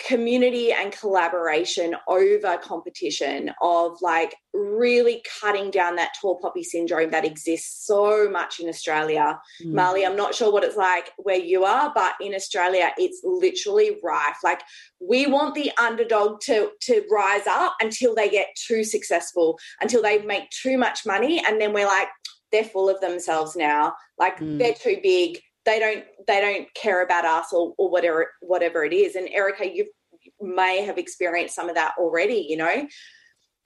[0.08, 7.26] community and collaboration over competition of like really cutting down that tall poppy syndrome that
[7.26, 9.40] exists so much in Australia.
[9.64, 9.74] Mm.
[9.74, 13.98] Marlee, I'm not sure what it's like where you are, but in Australia it's literally
[14.04, 14.38] rife.
[14.44, 14.62] Like
[15.00, 20.20] we want the underdog to to rise up until they get too successful, until they
[20.20, 22.08] make too much money and then we're like
[22.52, 23.94] they're full of themselves now.
[24.18, 24.58] Like mm.
[24.58, 25.40] they're too big
[25.70, 29.70] they don't they don't care about us or, or whatever whatever it is and erica
[29.72, 29.86] you
[30.42, 32.88] may have experienced some of that already you know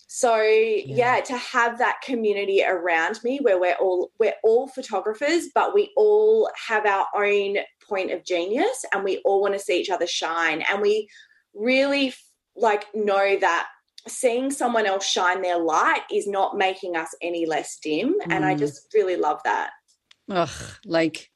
[0.08, 1.16] so yeah.
[1.16, 1.22] yeah.
[1.22, 6.50] to have that community around me where we're all we're all photographers but we all
[6.68, 10.64] have our own point of genius and we all want to see each other shine
[10.70, 11.08] and we
[11.54, 12.14] really
[12.56, 13.68] like know that
[14.08, 18.26] seeing someone else shine their light is not making us any less dim mm.
[18.30, 18.60] and i mm.
[18.60, 19.72] just really love that
[20.30, 20.50] ugh
[20.86, 21.32] like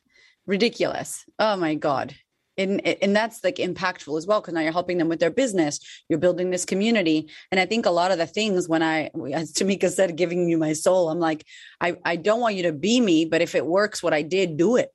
[0.48, 1.26] ridiculous.
[1.38, 2.16] Oh my God.
[2.60, 5.80] And, and that's like impactful as well because now you're helping them with their business
[6.10, 9.54] you're building this community and i think a lot of the things when i as
[9.54, 11.46] Tamica said giving you my soul i'm like
[11.80, 14.58] i, I don't want you to be me but if it works what i did
[14.58, 14.90] do it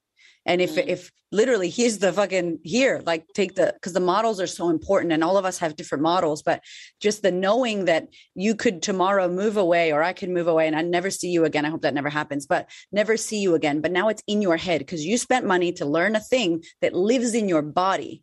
[0.47, 0.87] and if mm.
[0.87, 5.13] if literally he's the fucking here, like take the because the models are so important
[5.13, 6.63] and all of us have different models, but
[7.01, 10.77] just the knowing that you could tomorrow move away or I could move away and
[10.77, 11.65] I never see you again.
[11.65, 13.81] I hope that never happens, but never see you again.
[13.81, 16.95] But now it's in your head because you spent money to learn a thing that
[16.95, 18.23] lives in your body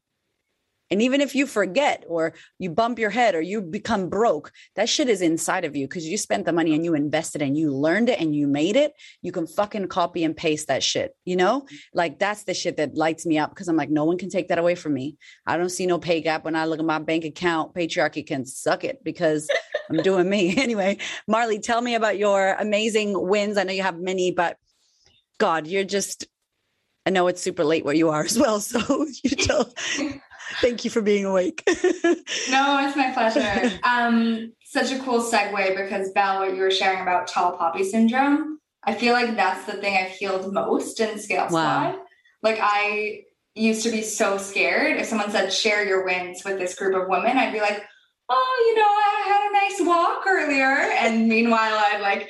[0.91, 4.89] And even if you forget or you bump your head or you become broke, that
[4.89, 7.71] shit is inside of you because you spent the money and you invested and you
[7.71, 8.93] learned it and you made it.
[9.21, 11.67] You can fucking copy and paste that shit, you know?
[11.93, 14.47] Like that's the shit that lights me up because I'm like, no one can take
[14.47, 15.17] that away from me.
[15.45, 17.75] I don't see no pay gap when I look at my bank account.
[17.75, 19.49] Patriarchy can suck it because
[19.89, 20.57] I'm doing me.
[20.69, 23.57] Anyway, Marlee, tell me about your amazing wins.
[23.57, 24.57] I know you have many, but
[25.39, 26.27] God, you're just
[27.05, 28.59] I know it's super late where you are as well.
[28.69, 29.73] So you tell
[30.61, 31.63] Thank you for being awake.
[31.67, 33.79] no, it's my pleasure.
[33.83, 38.59] Um, such a cool segue because Val, what you were sharing about tall poppy syndrome,
[38.83, 41.91] I feel like that's the thing I've healed most in Scale wow.
[41.91, 41.99] Squad.
[42.41, 43.23] Like I
[43.55, 44.97] used to be so scared.
[44.97, 47.83] If someone said share your wins with this group of women, I'd be like,
[48.29, 50.91] oh, you know, I had a nice walk earlier.
[51.01, 52.29] And meanwhile, I'd like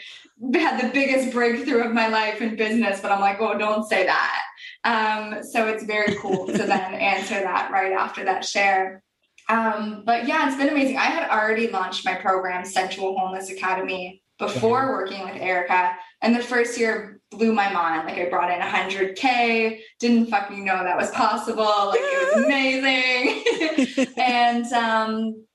[0.54, 4.06] had the biggest breakthrough of my life in business, but I'm like, oh, don't say
[4.06, 4.42] that.
[4.84, 9.04] Um, so it's very cool to then answer that right after that share.
[9.50, 10.98] Um, but yeah, it's been amazing.
[10.98, 14.92] I had already launched my program, Sensual Wholeness Academy, before mm-hmm.
[14.92, 15.96] working with Erica.
[16.22, 18.08] And the first year blew my mind.
[18.08, 21.64] Like I brought in 100K, didn't fucking know that was possible.
[21.64, 24.14] Like it was amazing.
[24.18, 25.46] and um,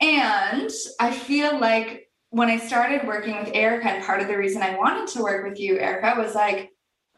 [0.00, 4.62] and I feel like when I started working with Erica, and part of the reason
[4.62, 6.71] I wanted to work with you, Erica, was like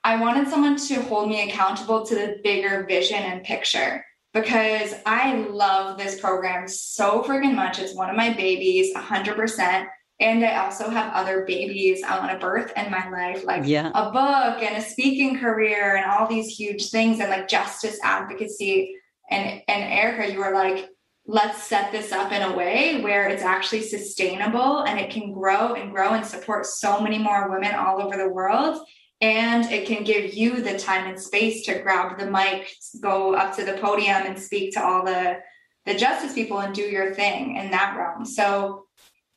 [0.05, 5.35] I wanted someone to hold me accountable to the bigger vision and picture because I
[5.35, 7.79] love this program so freaking much.
[7.79, 9.87] It's one of my babies, 100%.
[10.21, 13.91] And I also have other babies I want to birth in my life, like yeah.
[13.95, 18.95] a book and a speaking career and all these huge things and like justice advocacy.
[19.31, 20.89] And and Erica, you were like,
[21.27, 25.75] let's set this up in a way where it's actually sustainable and it can grow
[25.75, 28.87] and grow and support so many more women all over the world
[29.21, 33.57] and it can give you the time and space to grab the mic go up
[33.57, 35.39] to the podium and speak to all the
[35.87, 38.25] the justice people and do your thing in that realm.
[38.25, 38.87] So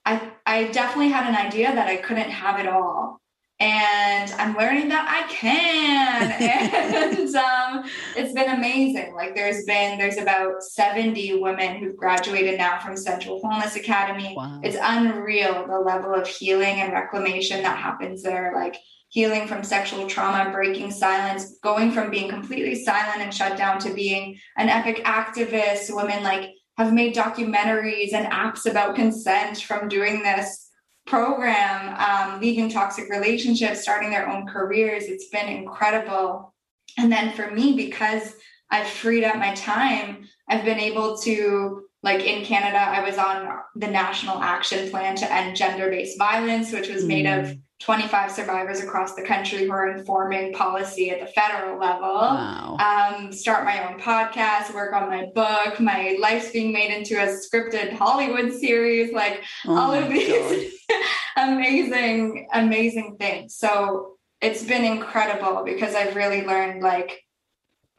[0.05, 3.21] i i definitely had an idea that i couldn't have it all.
[3.59, 6.17] And i'm learning that i can.
[7.17, 7.83] And um,
[8.15, 9.13] it's been amazing.
[9.13, 14.33] Like there's been there's about 70 women who've graduated now from sensual wholeness academy.
[14.35, 14.61] Wow.
[14.63, 18.53] it's unreal the level of healing and reclamation that happens there.
[18.55, 18.77] Like
[19.17, 23.91] healing from sexual trauma, breaking silence, going from being completely silent and shut down to
[23.91, 25.89] being an epic activist.
[25.89, 30.69] Women like have made documentaries and apps about consent from doing this
[31.07, 35.05] program, um, leaving toxic relationships, starting their own careers.
[35.05, 36.53] It's been incredible.
[36.99, 38.35] And then for me, because
[38.69, 43.49] I've freed up my time, I've been able to like in Canada, I was on
[43.75, 47.61] the National Action Plan to End Gender Based Violence, which was made of mm.
[47.79, 52.07] 25 survivors across the country who are informing policy at the federal level.
[52.07, 52.77] Wow.
[52.79, 55.79] Um, start my own podcast, work on my book.
[55.79, 60.73] My life's being made into a scripted Hollywood series, like oh all of these
[61.37, 63.55] amazing, amazing things.
[63.55, 67.23] So it's been incredible because I've really learned like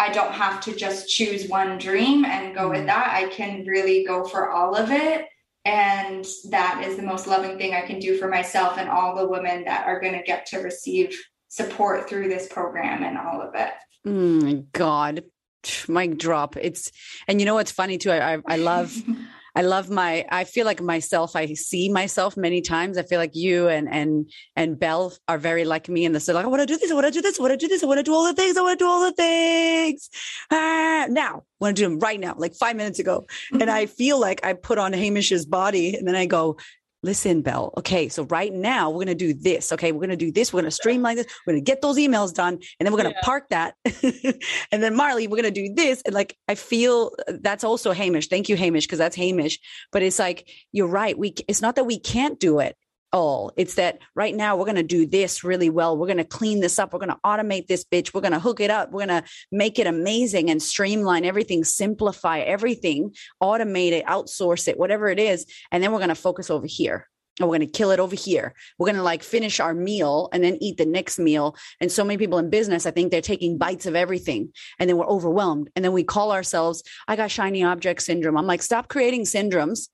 [0.01, 2.87] I don't have to just choose one dream and go with mm.
[2.87, 3.15] that.
[3.15, 5.27] I can really go for all of it
[5.69, 9.29] and that is the most loving thing I can do for myself and all the
[9.29, 11.15] women that are going to get to receive
[11.49, 13.73] support through this program and all of it.
[14.07, 15.25] Mm, God,
[15.87, 16.57] mic drop.
[16.57, 16.91] It's,
[17.27, 18.11] and you know what's funny too?
[18.11, 18.97] I, I, I love.
[19.55, 22.99] I love my I feel like myself I see myself many times.
[22.99, 26.35] I feel like you and and and Belle are very like me in the so
[26.35, 27.69] like I want to do this, I want to do this, I want to do
[27.69, 30.11] this, I want to do all the things, I want to do all the things.
[30.51, 33.27] Ah, now, I want to do them right now, like five minutes ago.
[33.53, 33.63] Mm-hmm.
[33.63, 36.57] And I feel like I put on Hamish's body and then I go,
[37.03, 39.73] listen, Belle, Okay, so right now we're going to do this.
[39.73, 40.53] Okay, we're going to do this.
[40.53, 41.27] We're going to streamline this.
[41.47, 43.25] We're going to get those emails done, and then we're going to yeah.
[43.25, 43.75] park that.
[44.73, 46.03] and then Marlee, we're going to do this.
[46.05, 48.29] And like, I feel uh, that's also Hamish.
[48.29, 49.59] Thank you, Hamish, because that's Hamish.
[49.93, 51.17] But it's like you're right.
[51.17, 52.77] We it's not that we can't do it
[53.13, 53.53] all.
[53.57, 55.97] It's that right now we're going to do this really well.
[55.97, 56.93] We're going to clean this up.
[56.93, 58.13] We're going to automate this bitch.
[58.13, 58.91] We're going to hook it up.
[58.91, 64.79] We're going to make it amazing and streamline everything, simplify everything, automate it, outsource it,
[64.79, 65.47] whatever it is.
[65.71, 67.09] And then we're going to focus over here.
[67.41, 68.53] And we're going to kill it over here.
[68.79, 71.55] We're going to like finish our meal and then eat the next meal.
[71.81, 74.97] And so many people in business, I think they're taking bites of everything and then
[74.97, 75.71] we're overwhelmed.
[75.77, 78.37] And then we call ourselves, I got shiny object syndrome.
[78.37, 79.89] I'm like, stop creating syndromes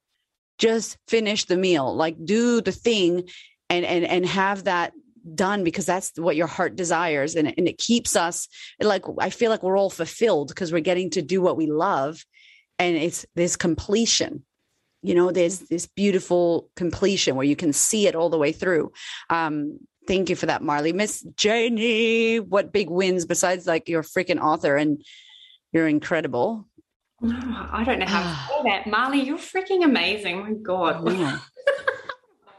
[0.59, 3.29] just finish the meal like do the thing
[3.71, 4.93] and and and have that
[5.35, 8.47] done because that's what your heart desires and, and it keeps us
[8.81, 12.25] like i feel like we're all fulfilled because we're getting to do what we love
[12.79, 14.45] and it's this completion.
[15.03, 18.93] You know there's this beautiful completion where you can see it all the way through.
[19.29, 20.95] Um thank you for that marlee.
[20.95, 25.05] Miss janie what big wins besides like you're a freaking author and
[25.73, 26.67] you're incredible
[27.27, 28.85] Oh, I don't know how to say that.
[28.85, 30.41] Marlee, you're freaking amazing.
[30.43, 31.05] My God.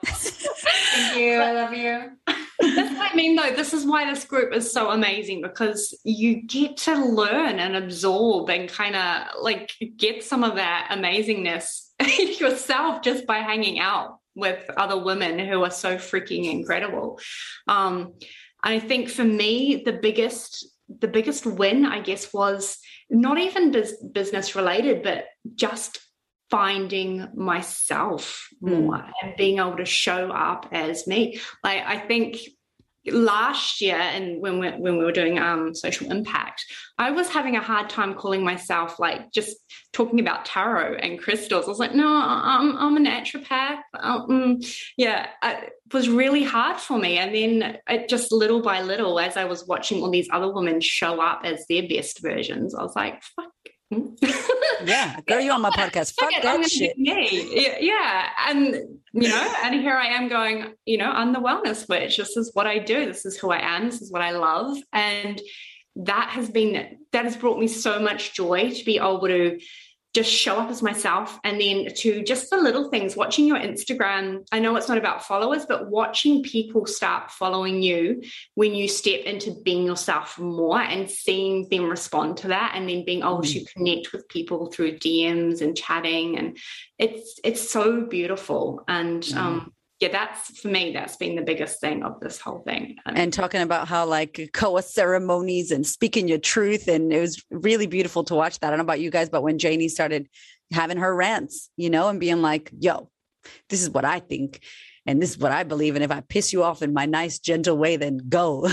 [0.05, 1.35] Thank you.
[1.35, 2.11] I love you.
[2.59, 3.51] That's what I mean, though.
[3.51, 8.49] This is why this group is so amazing because you get to learn and absorb
[8.49, 11.89] and kind of like get some of that amazingness
[12.39, 17.19] yourself just by hanging out with other women who are so freaking incredible.
[17.67, 18.13] Um,
[18.63, 22.77] I think for me, the biggest the biggest win, I guess, was
[23.09, 23.75] not even
[24.11, 25.25] business related, but
[25.55, 25.99] just
[26.49, 29.11] finding myself more mm.
[29.21, 31.39] and being able to show up as me.
[31.63, 32.37] Like I think
[33.07, 36.65] last year and when we, when we were doing um, social impact
[36.97, 39.55] i was having a hard time calling myself like just
[39.93, 43.64] talking about tarot and crystals i was like no i'm, I'm a naturopath
[44.05, 44.59] um,
[44.97, 49.37] yeah it was really hard for me and then it just little by little as
[49.37, 52.95] i was watching all these other women show up as their best versions i was
[52.95, 53.51] like fuck
[54.83, 56.15] yeah, girl, you on my podcast.
[56.19, 56.97] Fuck, Fuck that shit.
[56.97, 57.77] Me.
[57.79, 58.75] Yeah, and
[59.13, 60.73] you know, and here I am going.
[60.85, 62.17] You know, I'm the wellness witch.
[62.17, 63.05] This is what I do.
[63.05, 63.85] This is who I am.
[63.85, 65.39] This is what I love, and
[65.97, 69.59] that has been that has brought me so much joy to be able to
[70.15, 74.47] just show up as myself and then to just the little things watching your instagram
[74.53, 78.21] i know it's not about followers but watching people start following you
[78.53, 83.03] when you step into being yourself more and seeing them respond to that and then
[83.03, 83.51] being able mm.
[83.51, 86.57] to connect with people through dms and chatting and
[86.97, 89.35] it's it's so beautiful and mm.
[89.35, 92.97] um yeah, that's for me, that's been the biggest thing of this whole thing.
[93.05, 96.87] And, and talking about how like cacao ceremonies and speaking your truth.
[96.89, 98.67] And it was really beautiful to watch that.
[98.67, 100.27] I don't know about you guys, but when Janie started
[100.73, 103.09] having her rants, you know, and being like, yo,
[103.69, 104.61] this is what I think.
[105.05, 105.95] And this is what I believe.
[105.95, 108.67] And if I piss you off in my nice, gentle way, then go.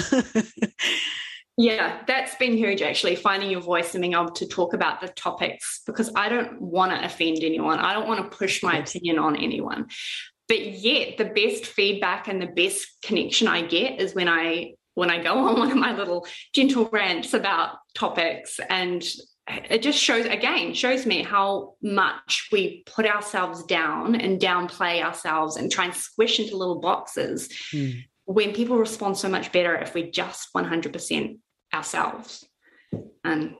[1.59, 5.09] Yeah, that's been huge actually, finding your voice and being able to talk about the
[5.09, 7.79] topics because I don't want to offend anyone.
[7.79, 9.89] I don't want to push my opinion on anyone
[10.53, 15.09] but yet the best feedback and the best connection I get is when I when
[15.11, 18.61] I go on one of my little gentle rants about topics.
[18.69, 19.03] And
[19.49, 25.57] it just shows again shows me how much we put ourselves down and downplay ourselves
[25.57, 28.05] and try and squish into little boxes mm.
[28.27, 31.39] when people respond so much better if we just 100%
[31.73, 32.45] ourselves.
[33.25, 33.55] And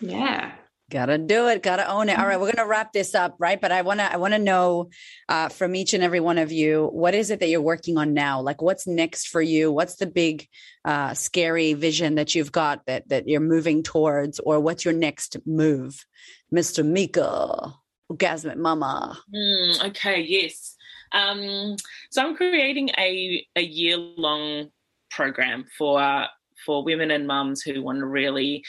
[0.00, 0.54] yeah
[0.90, 1.62] Gotta do it.
[1.62, 2.18] Gotta own it.
[2.18, 3.60] All right, we're gonna wrap this up, right?
[3.60, 4.88] But I wanna, I wanna know
[5.28, 8.14] uh, from each and every one of you, what is it that you're working on
[8.14, 8.40] now?
[8.40, 9.70] Like, what's next for you?
[9.70, 10.48] What's the big,
[10.86, 15.36] uh, scary vision that you've got that that you're moving towards, or what's your next
[15.44, 16.06] move,
[16.50, 17.74] Miss Tamica,
[18.10, 19.18] Orgasmic Mama?
[19.34, 20.22] Mm, okay.
[20.22, 20.74] Yes.
[21.12, 21.76] Um,
[22.10, 24.70] so I'm creating a a year long
[25.10, 26.28] program for uh,
[26.64, 28.64] for women and mums who want to really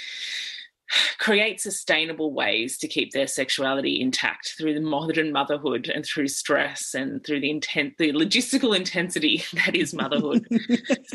[1.17, 6.93] create sustainable ways to keep their sexuality intact through the modern motherhood and through stress
[6.93, 10.47] and through the intent the logistical intensity that is motherhood.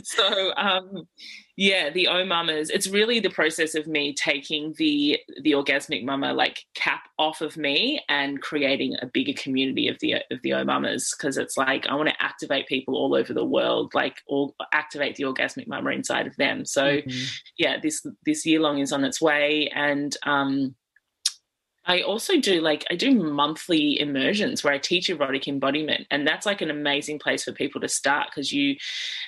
[0.03, 1.09] So um,
[1.57, 2.71] yeah the o mamas.
[2.71, 7.57] It's really the process of me taking the the orgasmic mama like cap off of
[7.57, 11.87] me and creating a bigger community of the of the o mamas because it's like
[11.87, 15.91] i want to activate people all over the world like or activate the orgasmic mama
[15.91, 16.65] inside of them.
[16.65, 17.25] So mm-hmm.
[17.59, 20.75] yeah this this year long is on its way and um
[21.87, 26.47] I also do like I do monthly immersions where I teach erotic embodiment and that's
[26.47, 28.77] like an amazing place for people to start because you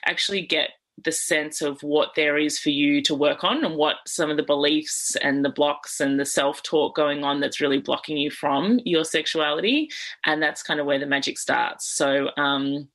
[0.07, 0.71] actually get
[1.05, 4.37] the sense of what there is for you to work on and what some of
[4.37, 8.31] the beliefs and the blocks and the self talk going on that's really blocking you
[8.31, 9.91] from your sexuality.
[10.25, 11.87] And that's kind of where the magic starts.
[11.87, 12.89] So, um,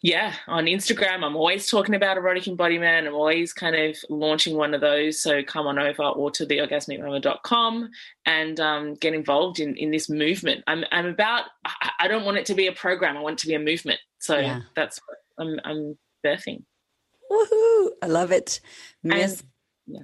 [0.00, 3.06] yeah, on Instagram, I'm always talking about erotic embodiment.
[3.06, 5.20] I'm always kind of launching one of those.
[5.20, 7.90] So come on over or to theorgasmicmama.com
[8.26, 10.64] and um, get involved in, in this movement.
[10.66, 11.44] I'm, I'm about,
[12.00, 13.16] I don't want it to be a program.
[13.16, 14.00] I want it to be a movement.
[14.18, 14.62] So yeah.
[14.74, 16.64] that's what I'm, I'm birthing.
[17.32, 17.90] Woohoo!
[18.02, 18.60] I love it.
[19.02, 19.42] Miss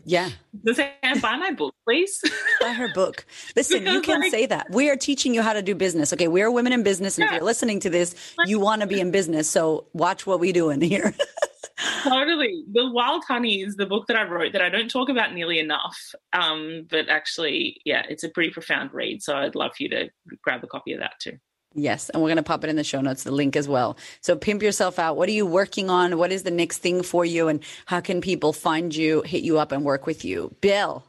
[0.04, 0.30] yeah.
[0.64, 2.20] Does Anne buy my book, please?
[2.60, 3.24] buy her book.
[3.56, 4.70] Listen, you can like, say that.
[4.70, 6.12] We are teaching you how to do business.
[6.12, 7.16] Okay, we're women in business.
[7.16, 7.28] And yeah.
[7.28, 9.48] if you're listening to this, you want to be in business.
[9.48, 11.14] So watch what we do in here.
[12.02, 12.64] totally.
[12.72, 15.58] The Wild Honey is the book that I wrote that I don't talk about nearly
[15.58, 15.96] enough.
[16.32, 19.22] Um, but actually, yeah, it's a pretty profound read.
[19.22, 20.10] So I'd love for you to
[20.42, 21.38] grab a copy of that too.
[21.74, 22.08] Yes.
[22.10, 23.96] And we're going to pop it in the show notes, the link as well.
[24.20, 25.16] So pimp yourself out.
[25.16, 26.18] What are you working on?
[26.18, 27.48] What is the next thing for you?
[27.48, 30.54] And how can people find you, hit you up, and work with you?
[30.60, 31.04] Belle.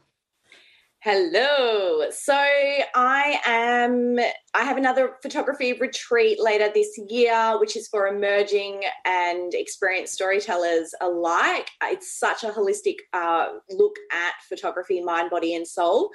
[1.02, 2.10] Hello.
[2.12, 4.20] So I am
[4.54, 10.94] I have another photography retreat later this year which is for emerging and experienced storytellers
[11.00, 11.70] alike.
[11.84, 16.12] It's such a holistic uh, look at photography, mind, body and soul.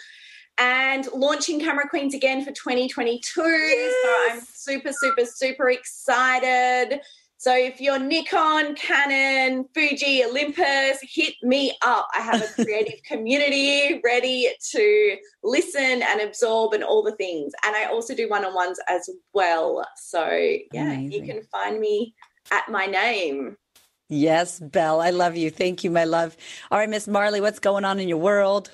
[0.59, 3.43] And launching Camera Queens again for 2022.
[3.43, 3.95] Yes.
[4.05, 7.01] So I'm super, super, super excited.
[7.45, 12.09] So if you're Nikon, Canon, Fuji, Olympus, hit me up.
[12.17, 17.53] I have a creative community ready to listen and absorb and all the things.
[17.67, 19.85] And I also do one on ones as well.
[19.97, 20.27] So
[20.73, 21.13] yeah, Amazing.
[21.13, 22.15] you can find me
[22.51, 23.59] at my name.
[24.09, 25.51] Yes, Belle, I love you.
[25.51, 26.39] Thank you, my love.
[26.71, 28.71] All right, Miss Marlee, what's going on in your world?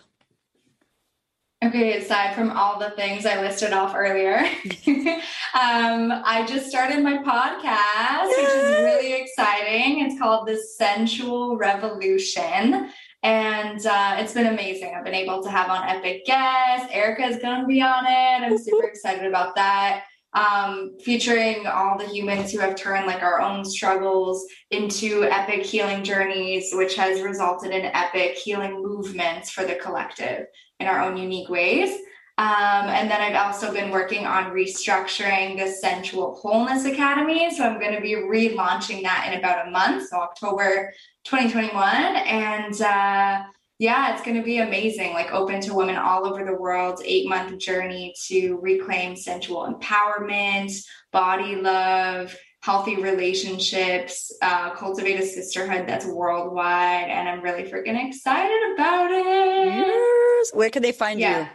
[1.63, 4.39] Okay, aside from all the things I listed off earlier,
[4.87, 8.43] um, I just started my podcast, Yay!
[8.43, 10.01] which is really exciting.
[10.01, 12.91] It's called The Sensual Revolution.
[13.23, 14.95] And uh, it's been amazing.
[14.97, 16.89] I've been able to have on epic guests.
[16.91, 18.43] Erica is going to be on it.
[18.43, 20.05] I'm super excited about that.
[20.33, 26.05] Um, featuring all the humans who have turned like our own struggles into epic healing
[26.05, 30.47] journeys, which has resulted in epic healing movements for the collective
[30.81, 31.91] in our own unique ways.
[32.39, 37.55] Um, and then I've also been working on restructuring the Sensual Wholeness Academy.
[37.55, 40.91] So I'm going to be relaunching that in about a month, so October
[41.25, 41.85] 2021.
[41.85, 43.45] And uh,
[43.79, 47.29] yeah, it's going to be amazing, like open to women all over the world, eight
[47.29, 50.73] month journey to reclaim sensual empowerment,
[51.13, 57.09] body love, healthy relationships, uh, cultivate a sisterhood that's worldwide.
[57.09, 59.67] And I'm really freaking excited about it.
[59.67, 60.51] Yes.
[60.53, 61.41] Where can they find yeah.
[61.41, 61.49] you?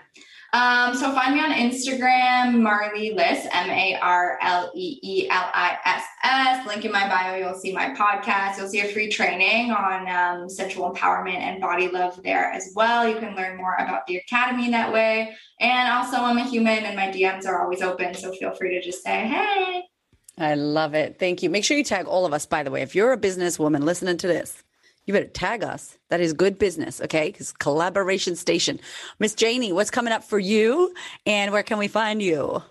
[0.54, 5.50] Um, so find me on Instagram, Marlee Liss, M A R L E E L
[5.54, 6.66] I S S.
[6.66, 7.36] Link in my bio.
[7.36, 8.58] You'll see my podcast.
[8.58, 13.06] You'll see a free training on um, sensual empowerment and body love there as well.
[13.06, 15.36] You can learn more about the academy that way.
[15.60, 18.14] And also, I'm a human, and my DMs are always open.
[18.14, 19.84] So feel free to just say, "Hey."
[20.38, 21.18] I love it.
[21.18, 21.50] Thank you.
[21.50, 22.82] Make sure you tag all of us, by the way.
[22.82, 24.64] If you're a businesswoman listening to this,
[25.06, 25.98] you better tag us.
[26.10, 27.28] That is good business, okay?
[27.28, 28.80] Because collaboration station.
[29.20, 30.94] Miss Janie, what's coming up for you
[31.26, 32.62] and where can we find you?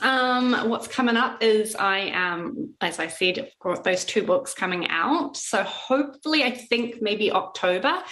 [0.00, 4.54] Um, what's coming up is I am, as I said, of course, those two books
[4.54, 5.36] coming out.
[5.36, 8.02] So hopefully, I think maybe October.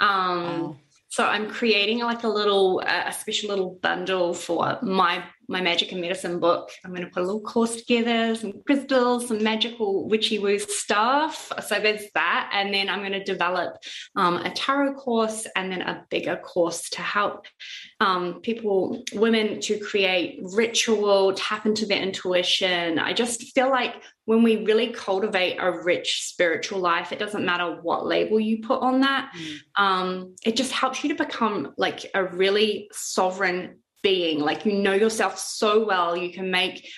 [0.00, 0.76] Um, wow.
[1.08, 5.92] So I'm creating like a little, uh, a special little bundle for my my magic
[5.92, 6.70] and medicine book.
[6.84, 11.52] I'm going to put a little course together, some crystals, some magical witchy woo stuff.
[11.66, 12.50] So there's that.
[12.52, 13.76] And then I'm going to develop
[14.16, 17.46] um, a tarot course and then a bigger course to help
[18.00, 22.98] um, people, women, to create ritual, tap into their intuition.
[22.98, 23.94] I just feel like
[24.26, 28.82] when we really cultivate a rich spiritual life, it doesn't matter what label you put
[28.82, 29.32] on that.
[29.38, 29.82] Mm.
[29.82, 34.92] Um, it just helps you to become like a really sovereign being like you know
[34.92, 36.88] yourself so well you can make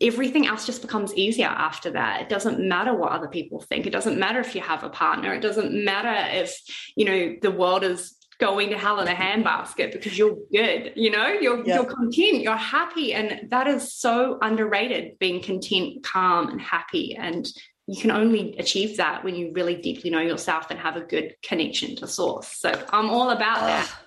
[0.00, 2.22] everything else just becomes easier after that.
[2.22, 3.86] It doesn't matter what other people think.
[3.86, 5.34] It doesn't matter if you have a partner.
[5.34, 6.58] It doesn't matter if
[6.96, 11.10] you know the world is going to hell in a handbasket because you're good you
[11.10, 11.28] know?
[11.28, 11.74] You're yeah.
[11.74, 12.40] you're content.
[12.40, 13.12] You're happy.
[13.12, 17.14] And that is so underrated being content calm and happy.
[17.14, 17.46] And
[17.86, 21.36] you can only achieve that when you really deeply know yourself and have a good
[21.42, 22.48] connection to source.
[22.48, 24.03] So i'm all about that ah.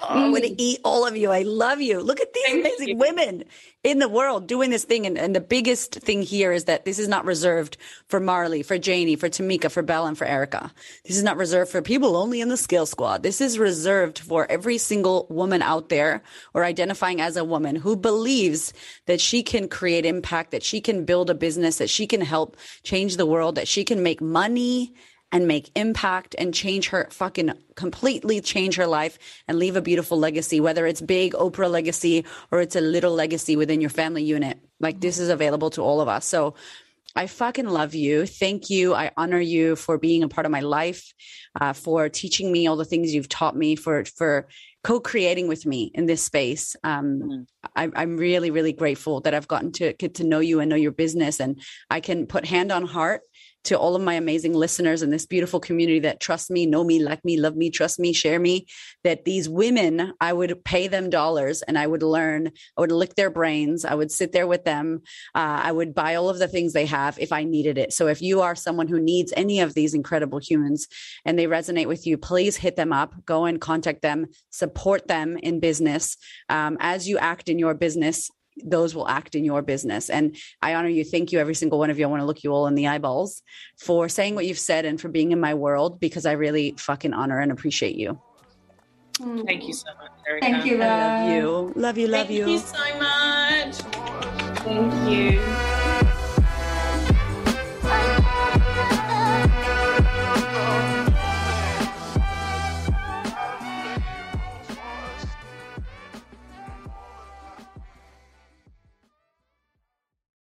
[0.00, 0.56] Oh, I'm going to mm.
[0.58, 1.30] eat all of you.
[1.30, 2.00] I love you.
[2.00, 2.96] Look at these Thank amazing you.
[2.96, 3.44] women
[3.82, 5.06] in the world doing this thing.
[5.06, 7.76] And, and, the biggest thing here is that this is not reserved
[8.08, 10.72] for Marlee, for Janie, for Tamica, for Belle, and for Erica.
[11.04, 13.22] This is not reserved for people only in the Scale Squad.
[13.22, 17.96] This is reserved for every single woman out there or identifying as a woman who
[17.96, 18.72] believes
[19.06, 22.56] that she can create impact, that she can build a business, that she can help
[22.82, 24.92] change the world, that she can make money
[25.32, 30.18] and make impact and change her fucking completely change her life and leave a beautiful
[30.18, 34.58] legacy, whether it's big Oprah legacy or it's a little legacy within your family unit.
[34.80, 36.26] Like this is available to all of us.
[36.26, 36.54] So
[37.16, 38.26] I fucking love you.
[38.26, 38.94] Thank you.
[38.94, 41.14] I honor you for being a part of my life,
[41.58, 44.48] uh, for teaching me all the things you've taught me, for for
[44.84, 46.76] co-creating with me in this space.
[46.84, 47.42] Um, mm-hmm.
[47.74, 50.76] I, I'm really, really grateful that I've gotten to get to know you and know
[50.76, 53.22] your business, and I can put hand on heart
[53.66, 57.02] to all of my amazing listeners in this beautiful community that trust me, know me,
[57.02, 58.66] like me, love me, trust me, share me,
[59.04, 63.14] that these women, I would pay them dollars and I would learn, I would lick
[63.14, 65.02] their brains, I would sit there with them,
[65.34, 67.92] uh, I would buy all of the things they have if I needed it.
[67.92, 70.88] So if you are someone who needs any of these incredible humans
[71.24, 75.36] and they resonate with you, please hit them up, go and contact them, support them
[75.36, 76.16] in business.
[76.48, 78.30] Um, as you act in your business,
[78.64, 80.08] those will act in your business.
[80.10, 81.04] And I honor you.
[81.04, 82.06] Thank you, every single one of you.
[82.06, 83.42] I want to look you all in the eyeballs
[83.78, 87.12] for saying what you've said and for being in my world because I really fucking
[87.12, 88.20] honor and appreciate you.
[89.18, 90.46] Thank you so much, Erica.
[90.46, 90.90] Thank you, love.
[90.90, 91.72] I love you.
[91.74, 92.58] Love you, love Thank you.
[92.58, 93.76] Thank you so much.
[94.58, 95.65] Thank you.